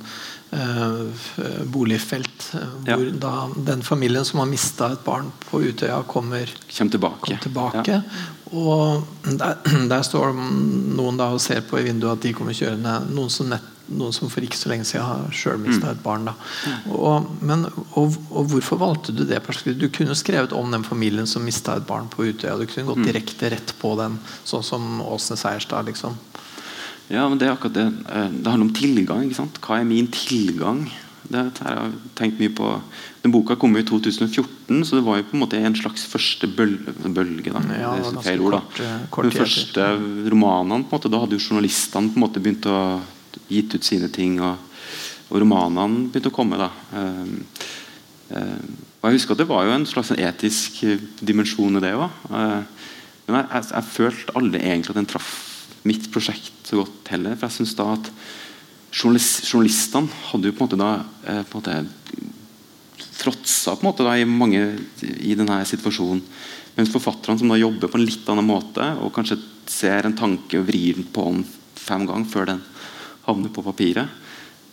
[1.72, 2.50] boligfelt.
[2.86, 3.12] Hvor Ja.
[3.12, 7.26] Da den familien som har mista et barn på Utøya, kommer, Kjem tilbake.
[7.26, 7.86] Kom tilbake.
[7.92, 8.02] Ja.
[8.52, 9.58] Og der,
[9.92, 13.00] der står noen da og ser på i vinduet at de kommer kjørende.
[13.16, 16.30] Noen som, nett, noen som for ikke så lenge siden har sjøl mista et barn.
[16.30, 16.36] da
[16.94, 19.42] og, men, og, og hvorfor valgte du det?
[19.78, 22.58] Du kunne skrevet om den familien som mista et barn på Utøya.
[22.58, 25.86] Du kunne gått direkte rett på den, sånn som Åsne Seierstad.
[25.92, 26.18] liksom
[27.10, 27.86] Ja, men det er akkurat det.
[28.10, 29.24] Eh, Det handler om tilgang.
[29.26, 29.60] ikke sant?
[29.62, 30.90] Hva er min tilgang?
[31.30, 32.82] Det har jeg tenkt mye på.
[33.24, 36.06] Den boka kom jo i 2014, så det var jo på en måte en slags
[36.06, 36.94] første bølge.
[37.14, 37.52] bølge.
[37.52, 37.62] Da.
[37.74, 38.62] Ja, det er feil ord, da.
[39.10, 39.40] kort, eh, etter.
[39.40, 43.02] første romanene, på en måte, da hadde jo journalistene på en måte begynt å
[43.50, 44.58] gitt ut sine ting, og,
[45.32, 46.58] og romanene begynte å komme.
[46.58, 46.70] da.
[46.94, 48.36] Eh,
[49.02, 50.82] og jeg husker at Det var jo en slags etisk
[51.22, 52.10] dimensjon i det òg.
[52.30, 52.66] men
[53.28, 55.55] jeg, jeg, jeg følte aldri egentlig at den traff
[55.86, 57.38] mitt prosjekt så godt heller.
[57.38, 58.10] For jeg synes da at
[58.96, 60.92] journalist, journalistene hadde jo på en måte da
[61.30, 62.32] eh, på en måte
[63.16, 64.62] fråtsa på en måte da i mange
[65.02, 66.22] i denne situasjonen.
[66.76, 69.40] Mens forfatterne som da jobber på en litt annen måte, og kanskje
[69.72, 71.46] ser en tanke og vrir den på den
[71.80, 72.64] fem ganger før den
[73.26, 74.12] havner på papiret,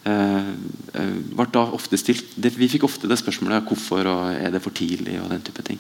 [0.05, 0.51] eh,
[0.99, 4.63] eh, ble da ofte stilt det, Vi fikk ofte det spørsmålet hvorfor og er det
[4.65, 5.79] for tidlig og den type ting.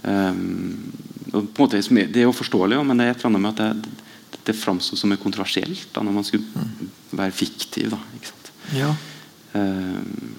[0.00, 0.92] Um,
[1.32, 3.50] og på en måte, det er jo forståelig, men det er et eller annet med
[3.60, 3.99] at det,
[4.46, 6.66] det, framsto som kontroversielt da når man skulle
[7.16, 7.90] være fiktiv.
[7.92, 8.52] da, ikke sant?
[8.76, 8.90] Ja.
[9.52, 10.34] Um,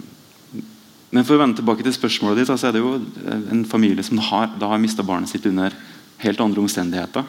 [1.12, 4.04] men for å vende tilbake til spørsmålet ditt, så er det jo eh, en familie
[4.08, 5.76] som har, da har mista barnet sitt under
[6.24, 7.26] helt andre omstendigheter.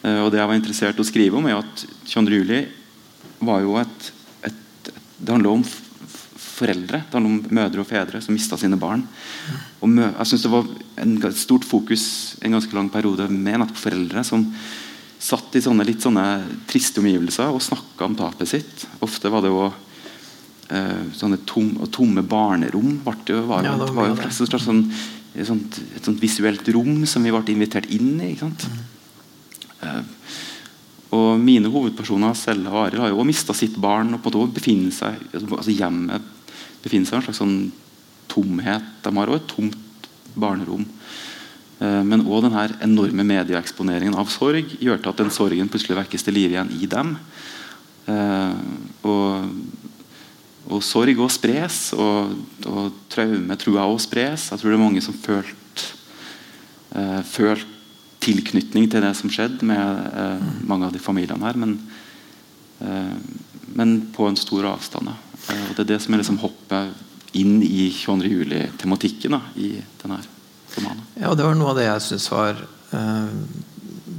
[0.00, 2.38] Eh, og Det jeg var interessert i å skrive om, er at 22.
[2.40, 2.62] juli
[3.44, 4.08] var jo et,
[4.48, 4.56] et,
[4.88, 7.02] et Det handler om foreldre.
[7.04, 9.04] Det handler om mødre og fedre som mista sine barn.
[9.82, 10.72] Og mø, jeg synes Det var
[11.04, 12.04] en ga- stort fokus
[12.40, 14.46] en ganske lang periode med nettopp foreldre som
[15.22, 16.26] satt i sånne litt sånne
[16.70, 18.86] triste omgivelser og snakka om tapet sitt.
[19.04, 22.96] Ofte var det jo eh, sånne tom, tomme barnerom.
[23.24, 24.82] Det, var, Ja, det var var jo mye et sånn,
[25.34, 28.32] et, sånt, et sånt visuelt rom som vi ble invitert inn i.
[28.32, 28.66] ikke sant?
[29.82, 30.02] Eh,
[31.12, 34.14] og mine hovedpersoner, Selle og Arild, har jo mista sitt barn.
[34.16, 36.30] og på en måte befinner seg, altså Hjemmet
[36.82, 37.58] befinner seg i en slags sånn
[38.32, 38.86] tomhet.
[39.04, 40.86] De har også et tomt barnerom.
[41.80, 46.26] Eh, Men òg denne enorme medieeksponeringen av sorg gjør til at den sorgen plutselig vekkes
[46.26, 47.16] til live igjen i dem.
[48.06, 48.54] Eh,
[49.08, 49.50] og,
[50.68, 52.34] og sorg òg spres, og,
[52.66, 54.50] og traume tror jeg òg spres.
[54.50, 55.58] Jeg tror det er mange som følte
[56.92, 57.68] uh, følt
[58.22, 61.58] tilknytning til det som skjedde med eh, mange av de familiene her.
[61.58, 61.74] Men,
[62.80, 63.16] eh,
[63.74, 65.10] men på en stor avstand.
[65.10, 68.30] Eh, og Det er det som er liksom hoppet inn i 22.
[68.30, 70.20] juli-tematikken i denne
[70.78, 71.04] romanen.
[71.20, 72.62] Ja, Det var noe av det jeg syns var
[72.96, 73.34] eh,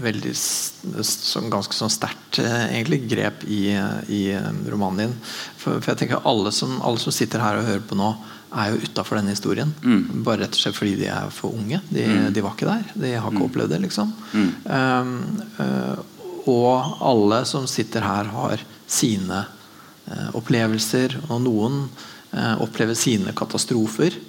[0.04, 3.72] veldig sånn, ganske sånn sterkt egentlig grep i,
[4.12, 4.22] i
[4.70, 5.18] romanen din.
[5.58, 8.14] For, for, jeg tenker alle som, alle som sitter her og hører på nå,
[8.54, 9.74] er jo utafor denne historien.
[9.82, 10.24] Mm.
[10.26, 11.80] Bare rett og slett fordi de er for unge.
[11.90, 12.30] De, mm.
[12.36, 12.86] de var ikke der.
[12.94, 13.48] De har ikke mm.
[13.48, 13.82] opplevd det.
[13.88, 15.14] liksom um,
[15.58, 15.98] uh,
[16.52, 21.18] Og alle som sitter her, har sine uh, opplevelser.
[21.30, 24.20] Og noen uh, opplever sine katastrofer.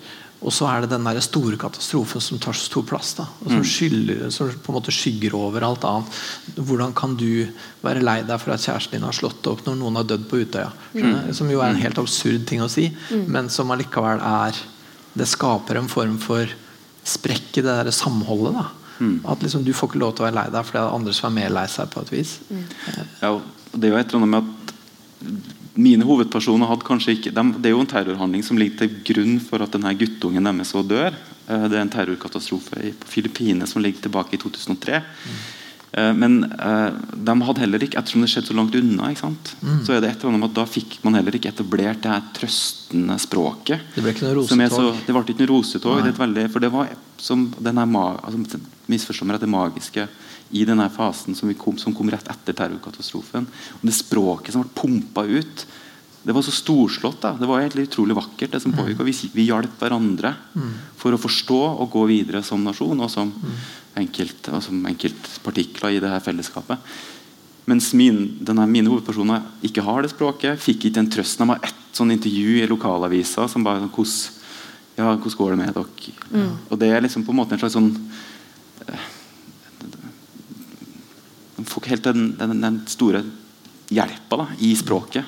[0.44, 3.14] Og så er det den der store katastrofen som tar så stor plass.
[3.16, 3.68] Da, og som, mm.
[3.70, 6.20] skyller, som på en måte skygger over alt annet.
[6.58, 7.46] Hvordan kan du
[7.84, 10.42] være lei deg for at kjæresten din har slått opp når noen har dødd på
[10.44, 10.68] Utøya?
[10.92, 11.32] Mm.
[11.36, 13.24] Som jo er en helt absurd ting å si, mm.
[13.32, 14.62] men som allikevel er
[15.14, 16.50] Det skaper en form for
[17.06, 18.56] sprekk i det der samholdet.
[18.58, 18.64] da
[18.98, 19.20] mm.
[19.30, 21.14] At liksom du får ikke lov til å være lei deg fordi det er andre
[21.14, 21.90] som er mer lei seg.
[21.92, 22.64] på et vis mm.
[23.22, 23.30] Ja,
[23.74, 27.70] det er jo et eller annet med at mine hovedpersoner hadde kanskje ikke de, Det
[27.70, 31.16] er jo en terrorhandling som ligger til grunn for at denne guttungen deres så dør.
[31.48, 35.02] Eh, det er en terrorkatastrofe på Filippinene som ligger tilbake i 2003.
[35.02, 35.44] Mm.
[36.18, 36.88] Men eh,
[37.22, 39.84] de hadde heller ikke ettersom det skjedde så langt unna, mm.
[39.86, 42.10] så er det et eller annet med at da fikk man heller ikke etablert det
[42.10, 43.84] her trøstende språket.
[43.94, 44.74] Det ble ikke noe rosetog?
[44.74, 46.02] Så, det ble ikke noe rosetog.
[46.02, 46.90] Det veldig, for det var
[47.22, 48.58] som denne, altså,
[48.90, 50.08] misforstå meg det magiske
[50.54, 53.46] i denne fasen som, kom, som kom rett etter terrorkatastrofen.
[53.80, 55.64] Og det språket som ble pumpa ut,
[56.24, 57.20] det var så storslått.
[57.20, 58.52] da, Det var egentlig utrolig vakkert.
[58.52, 58.78] det som mm.
[58.78, 60.70] pågikk, og Vi, vi hjalp hverandre mm.
[60.96, 63.58] for å forstå og gå videre som nasjon og som, mm.
[64.04, 66.78] enkelt, og som enkeltpartikler i det her fellesskapet.
[67.66, 70.60] Mens min, denne, mine hovedpersoner ikke har det språket.
[70.60, 71.40] Fikk ikke en trøst.
[71.40, 74.40] De har ett sånn intervju i lokalavisa som bare hvordan,
[74.96, 76.56] ja, 'Hvordan går det med dere?' Mm.
[76.70, 77.96] Og Det er liksom på en måte en slags sånn
[81.64, 83.24] eh, får ikke helt den, den, den store
[83.92, 85.24] hjelpa da, i språket.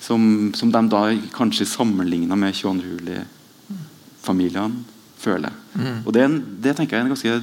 [0.00, 1.02] Som, som, de da
[1.34, 2.86] kanskje sammenligna med 22.
[2.92, 4.84] juli-familiene
[5.18, 5.52] føler.
[5.74, 6.02] Mm.
[6.04, 6.26] Og det,
[6.62, 7.40] det, tenker jeg er en ganske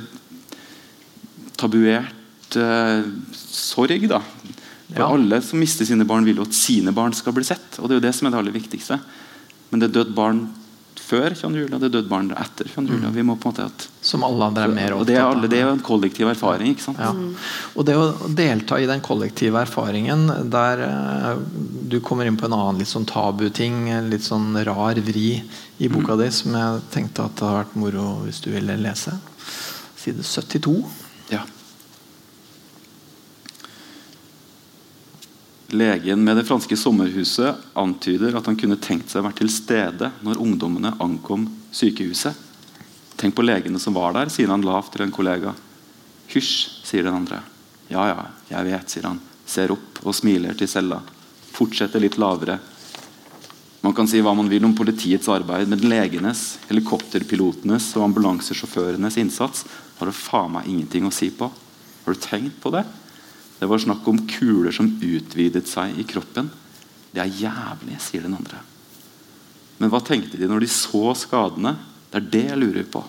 [1.60, 3.02] tabuert uh,
[3.36, 4.08] sorg.
[4.12, 5.10] da For ja.
[5.10, 7.80] Alle som mister sine barn, vil jo at sine barn skal bli sett.
[7.80, 9.00] Og det er jo det som er det aller viktigste.
[9.72, 10.40] Men det er dødd barn
[11.06, 11.66] før 22.
[11.66, 12.96] juli, og det er dødd barn etter 22.
[12.96, 13.10] juli.
[13.10, 13.16] Mm.
[13.18, 15.40] Vi må på en måte at, Som alle andre er mer opptatt av.
[15.42, 16.76] Det, det, er jo en kollektiv erfaring.
[16.76, 17.00] ikke sant?
[17.02, 17.10] Ja.
[17.74, 21.32] Og det å delta i den kollektive erfaringen der uh,
[21.90, 25.40] du kommer inn på en annen litt sånn tabuting, litt sånn rar vri
[25.82, 26.22] i boka mm.
[26.22, 29.18] di, som jeg tenkte at det hadde vært moro hvis du ville lese.
[29.98, 30.78] Side 72.
[31.34, 31.42] Ja.
[35.74, 40.12] Legen med det franske sommerhuset antyder at han kunne tenkt seg å være til stede
[40.22, 42.38] når ungdommene ankom sykehuset.
[43.16, 45.54] Tenk på legene som var der, sier han lavt til en kollega.
[46.32, 47.42] Hysj, sier den andre.
[47.88, 49.22] Ja, ja, jeg vet, sier han.
[49.46, 51.00] Ser opp og smiler til cella.
[51.56, 52.58] Fortsetter litt lavere.
[53.86, 59.66] Man kan si hva man vil om politiets arbeid, men legenes, helikopterpilotenes og ambulansesjåførenes innsats
[60.00, 61.52] har det faen meg ingenting å si på.
[62.06, 62.82] Har du tenkt på det?
[63.60, 66.50] Det var snakk om kuler som utvidet seg i kroppen.
[67.14, 68.60] Det er jævlig, sier den andre.
[69.78, 71.76] Men hva tenkte de når de så skadene?
[72.16, 73.02] Det er det jeg lurer på.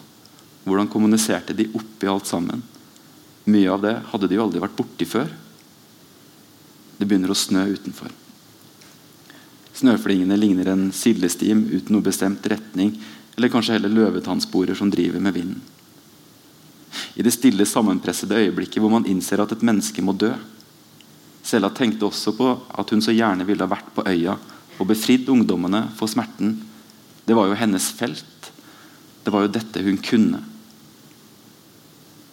[0.67, 2.59] Hvordan kommuniserte de oppi alt sammen?
[3.47, 5.29] Mye av det hadde de jo aldri vært borti før.
[6.99, 8.11] Det begynner å snø utenfor.
[9.79, 12.97] Snøflingene ligner en sildestim uten noe bestemt retning,
[13.37, 15.63] eller kanskje heller løvetannsporer som driver med vinden.
[17.15, 20.33] I det stille, sammenpressede øyeblikket hvor man innser at et menneske må dø.
[21.47, 24.35] Sella tenkte også på at hun så gjerne ville ha vært på øya
[24.81, 26.57] og befridd ungdommene for smerten.
[27.23, 28.51] Det var jo hennes felt.
[29.27, 30.39] Det var jo dette hun kunne.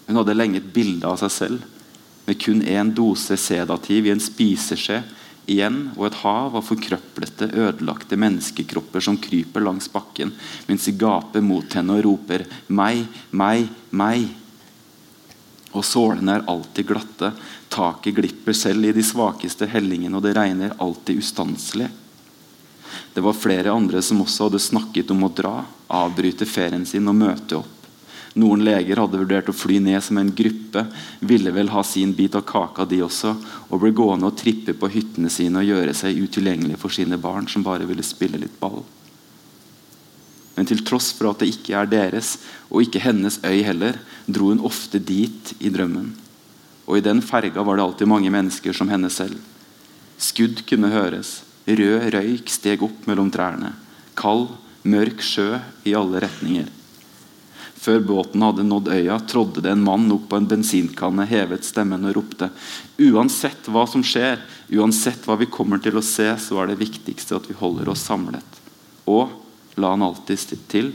[0.05, 1.63] Hun hadde lenge et bilde av seg selv
[2.27, 4.99] med kun én dose sedativ i en spiseskje
[5.49, 10.35] igjen og et hav av forkrøplete, ødelagte menneskekropper som kryper langs bakken
[10.67, 14.29] mens de gaper mot henne og roper 'meg, meg, meg'.
[15.73, 17.33] Og sålene er alltid glatte.
[17.73, 21.89] Taket glipper selv i de svakeste hellingene, og det regner alltid ustanselig.
[23.13, 27.17] Det var flere andre som også hadde snakket om å dra, avbryte ferien sin og
[27.19, 27.83] møte opp.
[28.33, 30.87] Noen leger hadde vurdert å fly ned som en gruppe,
[31.21, 33.35] ville vel ha sin bit av kaka, de også,
[33.69, 37.45] og ble gående og trippe på hyttene sine og gjøre seg utilgjengelige for sine barn,
[37.47, 38.81] som bare ville spille litt ball.
[40.57, 42.35] Men til tross for at det ikke er deres,
[42.69, 46.11] og ikke hennes øy heller, dro hun ofte dit i drømmen.
[46.89, 49.37] Og i den ferga var det alltid mange mennesker som henne selv.
[50.17, 53.73] Skudd kunne høres, rød røyk steg opp mellom trærne.
[54.19, 54.49] Kald,
[54.83, 56.71] mørk sjø i alle retninger.
[57.83, 62.05] Før båten hadde nådd øya, trådde det en mann opp på en bensinkanne, hevet stemmen
[62.07, 62.47] og ropte
[63.03, 64.39] Uansett hva som skjer,
[64.71, 68.05] uansett hva vi kommer til å se, så er det viktigste at vi holder oss
[68.07, 68.59] samlet.
[69.11, 69.33] Og
[69.75, 70.93] la han alltid til.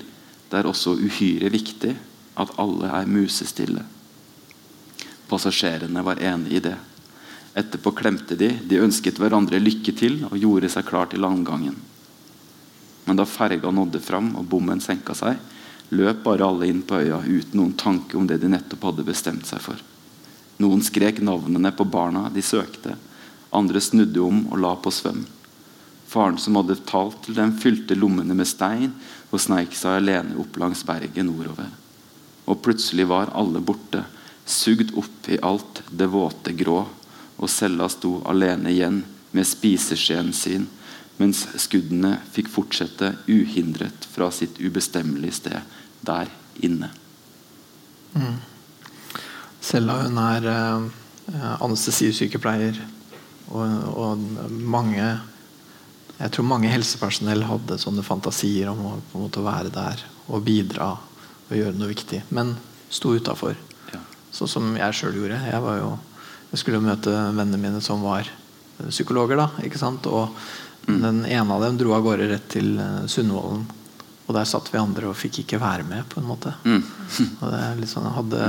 [0.48, 1.92] Det er også uhyre viktig
[2.40, 3.84] at alle er musestille.
[5.28, 6.76] Passasjerene var enig i det.
[7.58, 11.74] Etterpå klemte de, de ønsket hverandre lykke til og gjorde seg klar til landgangen.
[13.08, 15.38] Men da ferga nådde fram og bommen senka seg,
[15.90, 19.48] løp bare alle inn på øya uten noen tanke om det de nettopp hadde bestemt
[19.48, 19.80] seg for.
[20.62, 22.94] Noen skrek navnene på barna de søkte,
[23.50, 25.24] andre snudde om og la på svøm.
[26.08, 28.92] Faren som hadde talt til dem, fylte lommene med stein
[29.30, 31.68] og sneik seg alene opp langs berget nordover.
[32.48, 34.04] Og plutselig var alle borte,
[34.48, 36.80] sugd opp i alt det våte grå,
[37.38, 39.02] og cella sto alene igjen
[39.34, 40.66] med spiseskjeen sin,
[41.18, 46.30] mens skuddene fikk fortsette uhindret fra sitt ubestemmelige sted der
[46.62, 46.90] inne.
[48.14, 48.38] Mm.
[49.60, 52.78] Sella hun er eh, anestesisykepleier,
[53.48, 55.08] og, og mange
[56.18, 60.42] jeg tror mange helsepersonell hadde sånne fantasier om å på en måte være der og
[60.46, 62.56] bidra og gjøre noe viktig, men
[62.90, 63.54] sto utafor.
[63.92, 64.00] Ja.
[64.34, 65.38] Sånn som jeg sjøl gjorde.
[65.46, 65.92] Jeg, var jo,
[66.52, 68.28] jeg skulle møte vennene mine som var
[68.88, 69.36] psykologer.
[69.36, 70.06] da, ikke sant?
[70.06, 70.30] Og
[70.88, 71.00] Mm.
[71.02, 73.66] den ene av dem dro av gårde rett til eh, Sundvolden.
[74.26, 76.54] Og der satt vi andre og fikk ikke være med, på en måte.
[76.64, 76.78] Mm.
[77.42, 78.40] Og det er litt sånn, jeg hadde,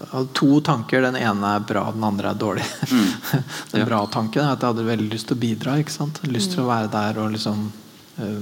[0.00, 1.02] jeg hadde to tanker.
[1.06, 2.66] Den ene er bra, den andre er dårlig.
[2.90, 3.12] Mm.
[3.72, 3.86] den Ja.
[3.86, 5.76] bra tanken er at jeg hadde veldig lyst til å bidra.
[5.78, 6.18] Ikke sant?
[6.26, 7.62] Lyst til å være der og liksom
[8.18, 8.40] eh,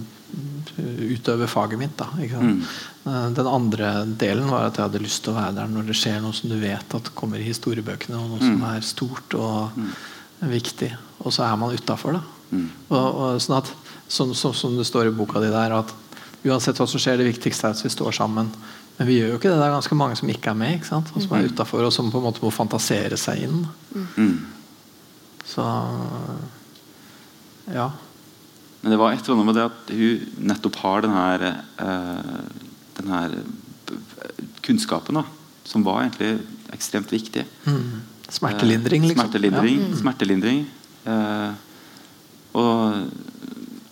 [0.81, 1.97] utøve faget mitt.
[1.99, 2.07] Da?
[2.17, 2.63] Mm.
[3.07, 5.97] Eh, Den andre delen var at jeg hadde lyst til å være der når det
[5.99, 8.67] skjer noe som du vet at kommer i historiebøkene, og noe som Mm.
[8.77, 9.71] er stort og
[10.43, 10.93] viktig.
[11.25, 12.23] Og så er man utafor, da.
[12.51, 12.69] Mm.
[12.91, 13.73] Og, og sånn at,
[14.09, 15.93] som, som, som det står i boka di der, at
[16.45, 18.49] uansett hva som skjer, det viktigste er at vi står sammen.
[18.99, 19.59] Men vi gjør jo ikke det.
[19.61, 22.11] Det er ganske mange som ikke er med, ikke og som er utafor, og som
[22.13, 23.67] på en måte må fantasere seg inn.
[24.17, 24.35] Mm.
[25.47, 25.65] Så
[27.75, 27.91] ja.
[28.81, 31.43] Men det var et eller annet med det at hun nettopp har den her,
[31.85, 32.45] eh,
[32.97, 33.35] den her
[34.65, 35.25] kunnskapen da,
[35.69, 36.39] som var egentlig
[36.73, 37.45] ekstremt viktig.
[37.67, 38.01] Mm.
[38.31, 39.27] Smertelindring, Eh, liksom.
[39.27, 39.81] Smertelindring.
[39.83, 39.97] Ja.
[40.01, 40.61] smertelindring.
[41.05, 41.53] Eh,
[42.55, 43.11] og,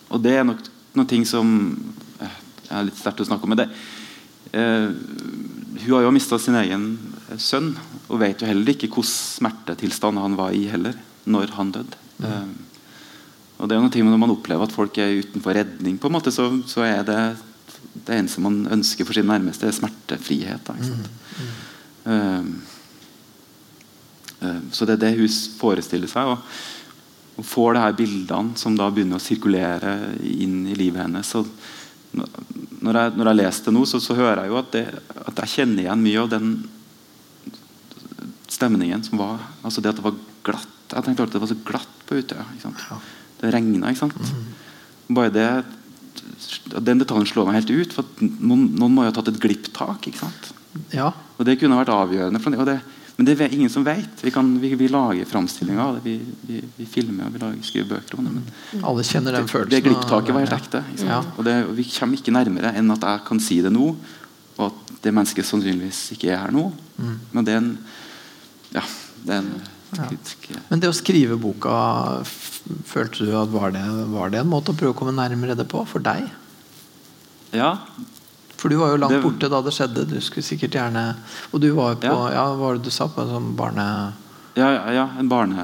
[0.09, 0.63] og det er nok
[0.95, 1.51] noen ting som
[2.23, 2.37] eh,
[2.71, 3.53] er litt sterkt å snakke om.
[3.53, 3.67] Men det,
[4.57, 4.89] eh,
[5.83, 6.87] hun har jo mista sin egen
[7.37, 7.75] sønn,
[8.09, 10.97] og vet jo heller ikke hvilken smertetilstand han var i heller,
[11.29, 11.99] når han døde.
[12.23, 12.47] Eh,
[13.59, 16.31] og det er noe Når man opplever at folk er utenfor redning, på en måte,
[16.31, 17.21] så, så er det
[18.05, 20.63] det eneste man ønsker for sin nærmeste, er smertefrihet.
[20.67, 21.09] Da, sant?
[22.05, 22.53] um,
[24.39, 26.31] eh, så det er det hun forestiller seg.
[26.31, 26.39] Og,
[27.39, 31.27] og får det her bildene som da begynner å sirkulere inn i livet hennes.
[31.27, 31.43] Så
[32.15, 34.85] når jeg, når jeg leser det nå, så, så hører jeg jo at, det,
[35.27, 36.51] at jeg kjenner igjen mye av den
[38.49, 40.75] stemningen som var altså Det at det var glatt.
[40.89, 42.45] Jeg tenkte alltid det var så glatt på Utøya.
[42.55, 43.15] ikke sant?
[43.39, 44.31] Det regna, ikke sant.
[45.09, 45.49] Bare det
[46.69, 47.93] Den detaljen slår meg helt ut.
[47.95, 50.07] For noen, noen må jo ha tatt et glipptak.
[50.07, 50.53] ikke sant?
[50.93, 51.11] Ja.
[51.37, 52.41] Og det kunne vært avgjørende.
[52.43, 52.77] For, det,
[53.17, 54.21] men det er ingen som vet.
[54.23, 56.03] Vi, kan, vi, vi lager framstillinger av det.
[56.05, 58.35] Vi, vi, vi filmer og vi lager, skriver bøker om det.
[58.37, 59.73] Men Alle kjenner den følelsen.
[59.73, 60.83] det glipptaket var helt ekte.
[61.03, 61.19] Ja.
[61.35, 63.89] Og det, og vi kommer ikke nærmere enn at jeg kan si det nå,
[64.59, 66.69] og at det mennesket sannsynligvis ikke er her nå.
[66.99, 67.17] Mm.
[67.33, 67.73] Men det er en
[68.75, 68.85] Ja.
[69.19, 69.51] Det er en
[69.97, 70.05] Ja.
[70.69, 71.71] Men det å skrive boka,
[72.85, 73.81] følte du at var det,
[74.13, 76.27] var det en måte å prøve å komme nærmere det på for deg?
[77.55, 77.71] Ja.
[78.59, 80.05] For du var jo langt Det- borte da det skjedde.
[80.05, 81.15] Du skulle sikkert gjerne
[81.53, 82.31] Og du var jo på Ja.
[82.35, 82.45] ja.
[82.53, 84.13] hva var det du sa på en sånn barne...
[84.55, 85.55] Ja, ja, ja en, barne,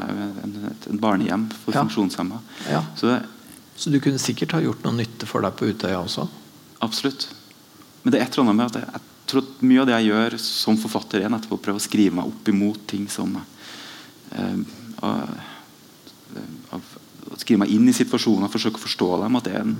[0.43, 2.39] en, en barnehjem for funksjonshemma.
[2.71, 2.83] Ja.
[2.95, 3.23] Så det,
[3.75, 6.27] Så du kunne sikkert ha gjort noe nytte for deg på Utøya også?
[6.81, 7.27] Absolutt.
[8.03, 9.95] Men det er et eller annet med at jeg, jeg tror at mye av det
[9.97, 13.35] jeg gjør som forfatter, er nettopp å prøve å skrive meg opp imot ting som
[17.35, 19.39] Å skrive meg inn i situasjoner, forsøke å forstå dem.
[19.39, 19.75] At det er en,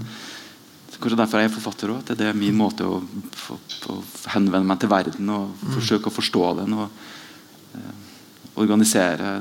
[0.96, 2.08] kanskje derfor jeg er forfatter òg.
[2.08, 3.60] Det er min måte å, å,
[3.92, 4.00] å
[4.34, 6.74] henvende meg til verden og forsøke å forstå den.
[6.80, 7.94] Og eh,
[8.64, 9.38] organisere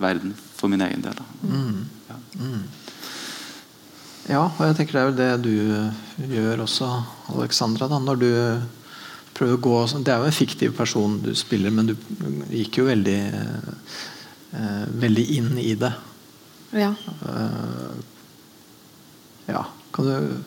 [0.00, 1.22] verden for min egen del.
[1.42, 1.84] Mm.
[2.08, 2.18] Ja.
[2.40, 2.64] Mm.
[4.26, 6.88] Ja, og jeg tenker det er vel det du gjør også,
[7.36, 7.86] Alexandra.
[7.90, 8.30] Da, når du
[9.36, 11.94] prøver å gå sånn- Det er jo en fiktiv person du spiller, men du
[12.50, 13.20] gikk jo veldig
[14.52, 15.92] eh, Veldig inn i det.
[16.76, 16.92] Ja.
[17.22, 17.96] Eh,
[19.46, 19.64] ja.
[19.94, 20.42] Kan du,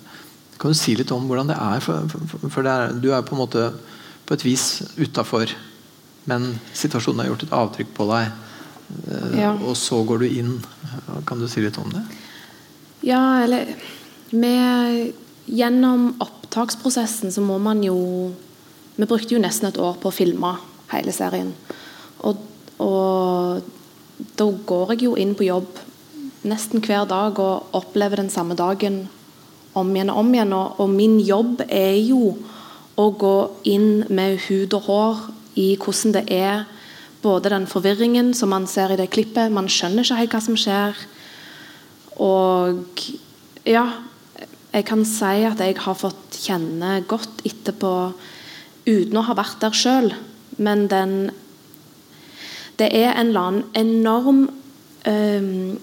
[0.60, 1.80] kan du si litt om hvordan det er?
[1.84, 3.70] For, for, for det er, du er på en måte
[4.30, 4.66] på et vis
[5.00, 5.50] utafor,
[6.30, 8.30] men situasjonen har gjort et avtrykk på deg.
[9.10, 9.54] eh, Ja.
[9.64, 10.54] Og så går du inn.
[11.26, 12.04] Kan du si litt om det?
[13.08, 13.74] Ja, eller
[14.36, 15.14] med,
[15.50, 17.96] Gjennom opptaksprosessen så må man jo
[19.00, 20.52] Vi brukte jo nesten et år på å filme
[20.92, 21.54] hele serien.
[22.28, 22.38] Og,
[22.84, 23.64] og
[24.20, 25.80] da går jeg jo inn på jobb
[26.48, 29.06] nesten hver dag og opplever den samme dagen
[29.78, 30.56] om igjen og om igjen.
[30.56, 32.34] Og, og min jobb er jo
[33.00, 33.38] å gå
[33.72, 35.24] inn med hud og hår
[35.60, 36.68] i hvordan det er
[37.24, 40.60] både den forvirringen som man ser i det klippet, man skjønner ikke helt hva som
[40.60, 41.02] skjer.
[42.20, 43.04] Og
[43.68, 43.86] ja,
[44.72, 47.94] jeg kan si at jeg har fått kjenne godt etterpå
[48.88, 50.14] uten å ha vært der sjøl.
[50.60, 51.32] Men den
[52.80, 54.42] Det er en eller annen enorm
[55.06, 55.80] um,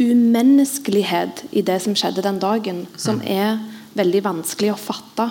[0.00, 3.26] umenneskelighet i det som skjedde den dagen, som mm.
[3.28, 3.60] er
[3.94, 5.28] veldig vanskelig å fatte.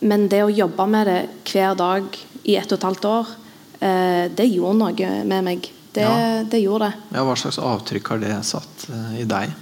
[0.00, 2.06] Men det å jobbe med det hver dag
[2.44, 3.34] i ett og et halvt år,
[3.82, 5.70] uh, det gjorde noe med meg.
[5.88, 6.42] Det, ja.
[6.46, 7.06] det, gjorde det.
[7.16, 9.54] Ja, hva slags avtrykk har det satt uh, i deg?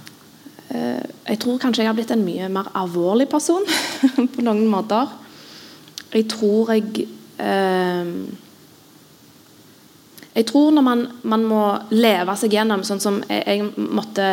[0.67, 3.65] Uh, jeg tror kanskje jeg har blitt en mye mer alvorlig person
[4.35, 5.09] på noen måter.
[6.13, 7.07] Jeg tror jeg
[7.43, 8.11] eh,
[10.37, 14.25] jeg tror når man, man, må leve seg gjennom sånn som jeg, jeg, måtte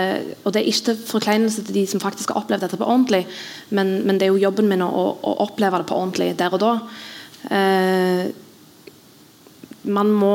[0.45, 3.23] Og det er ikke til forkleinelse til de som faktisk har opplevd dette på ordentlig,
[3.73, 6.61] men, men det er jo jobben min å, å, oppleve det på ordentlig der og
[6.61, 6.73] da.
[7.57, 8.25] Eh,
[9.85, 10.35] man må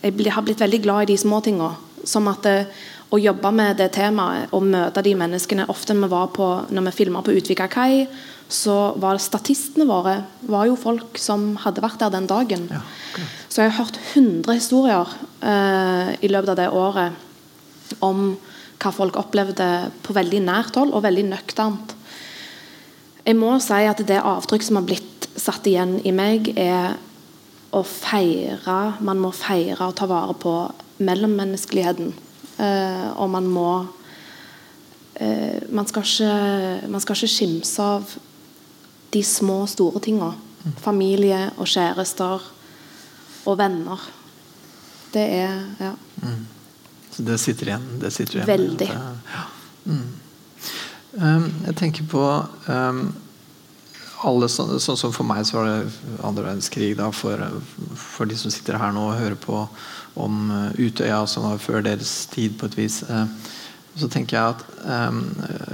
[0.00, 1.74] Jeg har blitt veldig glad i de små tinga.
[2.08, 2.80] Som at eh,
[3.12, 6.96] å jobbe med det temaet og møte de menneskene Ofte vi var på, når vi
[7.02, 8.06] filma på Utvika kai,
[8.48, 12.68] så var statistene våre var jo folk som hadde vært der den dagen.
[12.72, 12.80] Ja,
[13.12, 13.28] okay.
[13.58, 18.36] Så jeg har hørt 100 historier eh, i løpet av det året om
[18.78, 19.64] hva folk opplevde
[20.06, 21.96] på veldig nært hold og veldig nøkternt.
[23.24, 26.94] Jeg må si at det avtrykk som har blitt satt igjen i meg, er
[27.74, 30.52] å feire Man må feire og ta vare på
[31.02, 32.12] mellommenneskeligheten.
[32.62, 33.72] Eh, og man må
[35.18, 38.14] eh, man, skal ikke, man skal ikke skimse av
[39.10, 40.30] de små, store tinga.
[40.86, 42.46] Familie og kjærester
[43.48, 44.06] og venner.
[45.14, 45.92] Det er Ja.
[46.22, 46.46] Mm.
[47.10, 47.86] Så det sitter igjen?
[47.98, 48.46] Det sitter igjen.
[48.46, 48.88] Veldig.
[48.92, 49.44] Ja.
[49.86, 50.08] Mm.
[51.18, 52.20] Um, jeg tenker på
[52.68, 53.00] um,
[54.28, 56.92] alle sånn, sånn som For meg så var det andre verdenskrig.
[56.98, 57.42] Da, for,
[57.96, 59.64] for, de som sitter her nå og hører på
[60.20, 63.00] om uh, Utøya, som var før deres tid, på et vis.
[63.08, 63.24] Uh,
[63.98, 64.62] så tenker jeg at
[65.08, 65.24] um,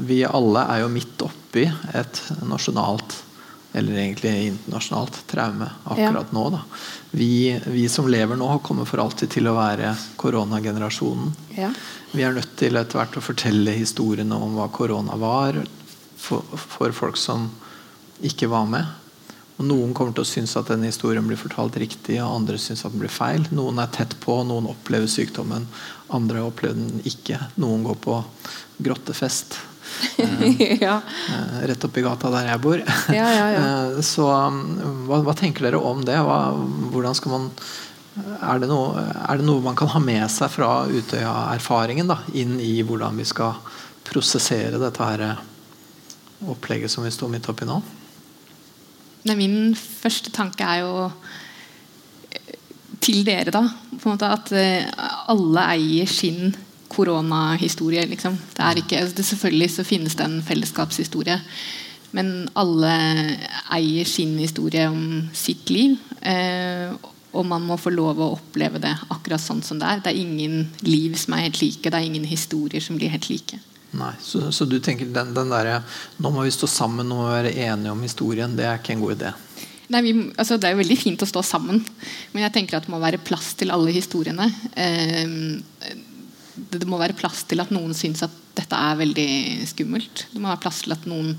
[0.06, 3.18] vi alle er jo midt oppi et nasjonalt
[3.74, 6.38] eller egentlig internasjonalt traume akkurat ja.
[6.38, 6.60] nå.
[7.10, 11.32] Vi, vi, som lever nå, kommer for alltid til å være koronagenerasjonen.
[11.58, 11.72] Ja.
[12.12, 15.58] Vi er nødt til etter hvert å fortelle historiene om hva korona var,
[16.14, 17.48] for, for, folk som
[18.22, 18.94] ikke var med.
[19.58, 22.86] Og Noen kommer til å synes at denne historien blir fortalt riktig, og andre synes
[22.86, 23.42] at den blir feil.
[23.50, 25.66] Noen er tett på, noen opplever sykdommen,
[26.14, 27.42] andre opplever den ikke.
[27.58, 28.22] Noen går på
[28.86, 29.58] grottefest
[30.80, 31.00] ja.
[31.30, 32.82] Eh, rett oppi gata der jeg bor.
[33.14, 36.16] ja, ja, eh, så hva, hva, tenker dere om det?
[36.22, 36.38] Hva,
[36.92, 37.50] hvordan skal man
[38.14, 42.76] er det, noe, er det, noe, man kan ha med seg fra Utøya-erfaringen inn i
[42.86, 43.58] hvordan vi skal
[44.06, 45.40] prosessere dette her eh,
[46.52, 47.80] opplegget som vi står midt oppi nå?
[49.24, 51.08] Nei, min første tanke er jo
[53.02, 53.64] til dere, da.
[54.28, 56.54] At alle eier sin
[56.94, 58.06] koronahistorie.
[58.10, 58.36] Liksom.
[58.56, 61.40] Det er ikke, altså, det, selvfølgelig så finnes det en fellesskapshistorie.
[62.14, 62.94] Men alle
[63.74, 65.98] eier sin historie om sitt liv.
[66.22, 66.94] Eh,
[67.34, 70.02] og man må få lov å oppleve det akkurat sånn som det er.
[70.02, 71.90] Det er ingen liv som er helt like.
[71.90, 73.58] Det er ingen historier som blir helt like.
[73.94, 75.82] Nei, Så, så du tenker den, den der,
[76.18, 78.54] Nå må vi stå sammen og være enige om historien.
[78.56, 79.34] Det er ikke en god idé?
[79.94, 81.82] Nei, vi, altså Det er veldig fint å stå sammen,
[82.32, 84.48] men jeg tenker at det må være plass til alle historiene.
[84.74, 85.34] Eh,
[86.54, 89.28] det må være plass til at noen syns at dette er veldig
[89.66, 90.26] skummelt.
[90.30, 91.34] Det må være plass til at noen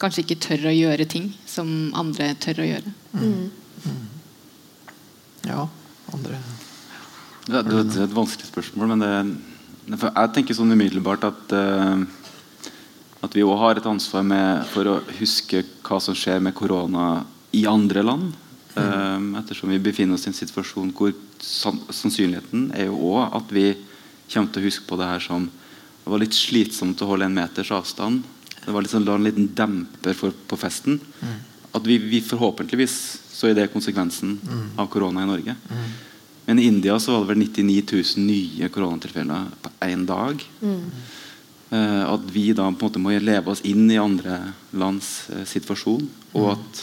[0.00, 2.94] kanskje ikke tør å gjøre ting som andre tør å gjøre.
[3.16, 3.50] Mm.
[3.84, 4.06] Mm.
[5.48, 5.64] Ja,
[6.12, 6.40] andre
[7.48, 12.02] det, er, det, er et vanskelig spørsmål, men det, jeg tenker sånn umiddelbart at uh,
[13.24, 17.24] at vi òg har et ansvar med, for å huske hva som skjer med korona
[17.56, 18.36] i andre land.
[18.78, 21.10] Um, ettersom vi befinner oss i en situasjon hvor
[21.42, 23.72] sannsynligheten er jo òg at vi
[24.28, 27.34] kommer til å huske på det her som Det var litt slitsomt å holde en
[27.36, 28.22] meters avstand.
[28.64, 30.96] Det var liksom, en liten demper for, på festen.
[31.20, 31.34] Mm.
[31.76, 32.94] At vi, vi, forhåpentligvis
[33.28, 34.62] så er det konsekvensen mm.
[34.80, 35.54] av korona i Norge.
[35.68, 35.90] Mm.
[36.46, 37.84] Men i India så var det vel 99
[38.16, 40.46] 000 nye koronatilfeller på én dag.
[40.64, 44.40] Uh, at vi da på en måte må leve oss inn i andre
[44.80, 46.08] lands uh, situasjon.
[46.40, 46.82] Og at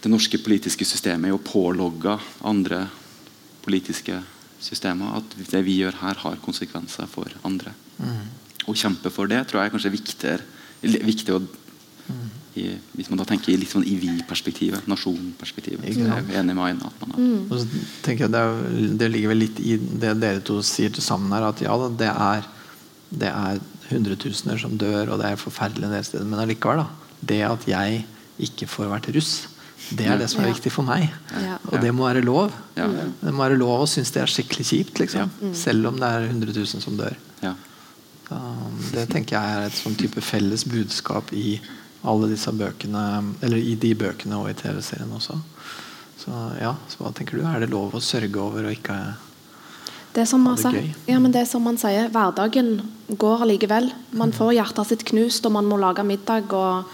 [0.00, 2.16] det norske politiske systemet er jo pålogga
[2.48, 2.86] andre
[3.60, 4.22] politiske
[4.62, 7.74] systemet at det vi gjør her, har konsekvenser for andre.
[7.98, 8.26] Mm.
[8.68, 10.44] Å kjempe for det tror jeg er kanskje viktigere,
[10.82, 12.26] viktig å, mm.
[12.60, 12.66] i,
[12.98, 15.88] hvis man da tenker i litt sånn i vi-perspektivet, nasjonperspektivet.
[15.94, 16.90] Så jeg er enig med Aina.
[16.90, 17.24] At man har.
[17.24, 17.48] Mm.
[17.48, 20.94] Og så tenker jeg det, er, det, ligger vel litt i det dere to sier
[20.94, 22.48] til sammen her, at ja, det er,
[23.24, 26.28] det er hundretusener som dør, og det er forferdelig en del steder.
[26.28, 27.14] Men allikevel, da.
[27.28, 28.02] Det at jeg
[28.48, 29.32] ikke får vært russ,
[29.96, 30.52] Det er det som er Ja.
[30.54, 31.10] viktig for meg.
[31.32, 31.58] Ja.
[31.72, 32.52] Og det må være lov.
[32.76, 32.86] Ja.
[32.88, 35.30] Det må være lov å synes det er skikkelig kjipt, liksom.
[35.54, 37.14] selv om det er 100 000 som dør.
[37.42, 37.54] Ja.
[38.30, 41.58] Um, Det tenker jeg er et sånn type felles budskap i
[42.04, 45.38] alle disse bøkene Eller i de bøkene og i TV-serien også.
[46.18, 47.46] Så ja, så hva tenker du?
[47.46, 49.14] Er det lov å sørge over og ikke
[50.12, 50.94] Det er som, Ha man, det sa- gøy.
[51.06, 52.82] ja, men det er som man sier, hverdagen
[53.16, 53.92] går allikevel.
[54.12, 56.52] Man får hjertet sitt knust, og man må lage middag.
[56.52, 56.84] Og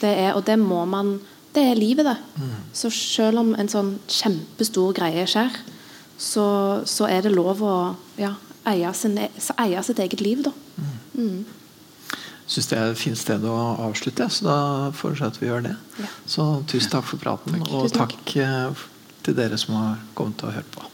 [0.00, 1.20] det, er, og det må man
[1.54, 2.48] Det er livet, det.
[2.74, 5.54] Så selv om en sånn kjempestor greie skjer,
[6.18, 6.46] så,
[6.86, 7.74] så er det lov å
[8.18, 8.32] ja,
[8.70, 9.30] eie, sin, e-
[9.62, 10.52] eie sitt eget liv, da.
[11.14, 11.44] Mm.
[12.46, 13.54] syns det er et fint sted å
[13.86, 14.56] avslutte, så da
[15.30, 15.76] at vi gjør det.
[16.02, 16.10] Ja.
[16.26, 18.16] Så tusen takk for praten, og takk.
[18.18, 18.84] takk eh,
[19.24, 20.90] til dere som har kommet og hørt på.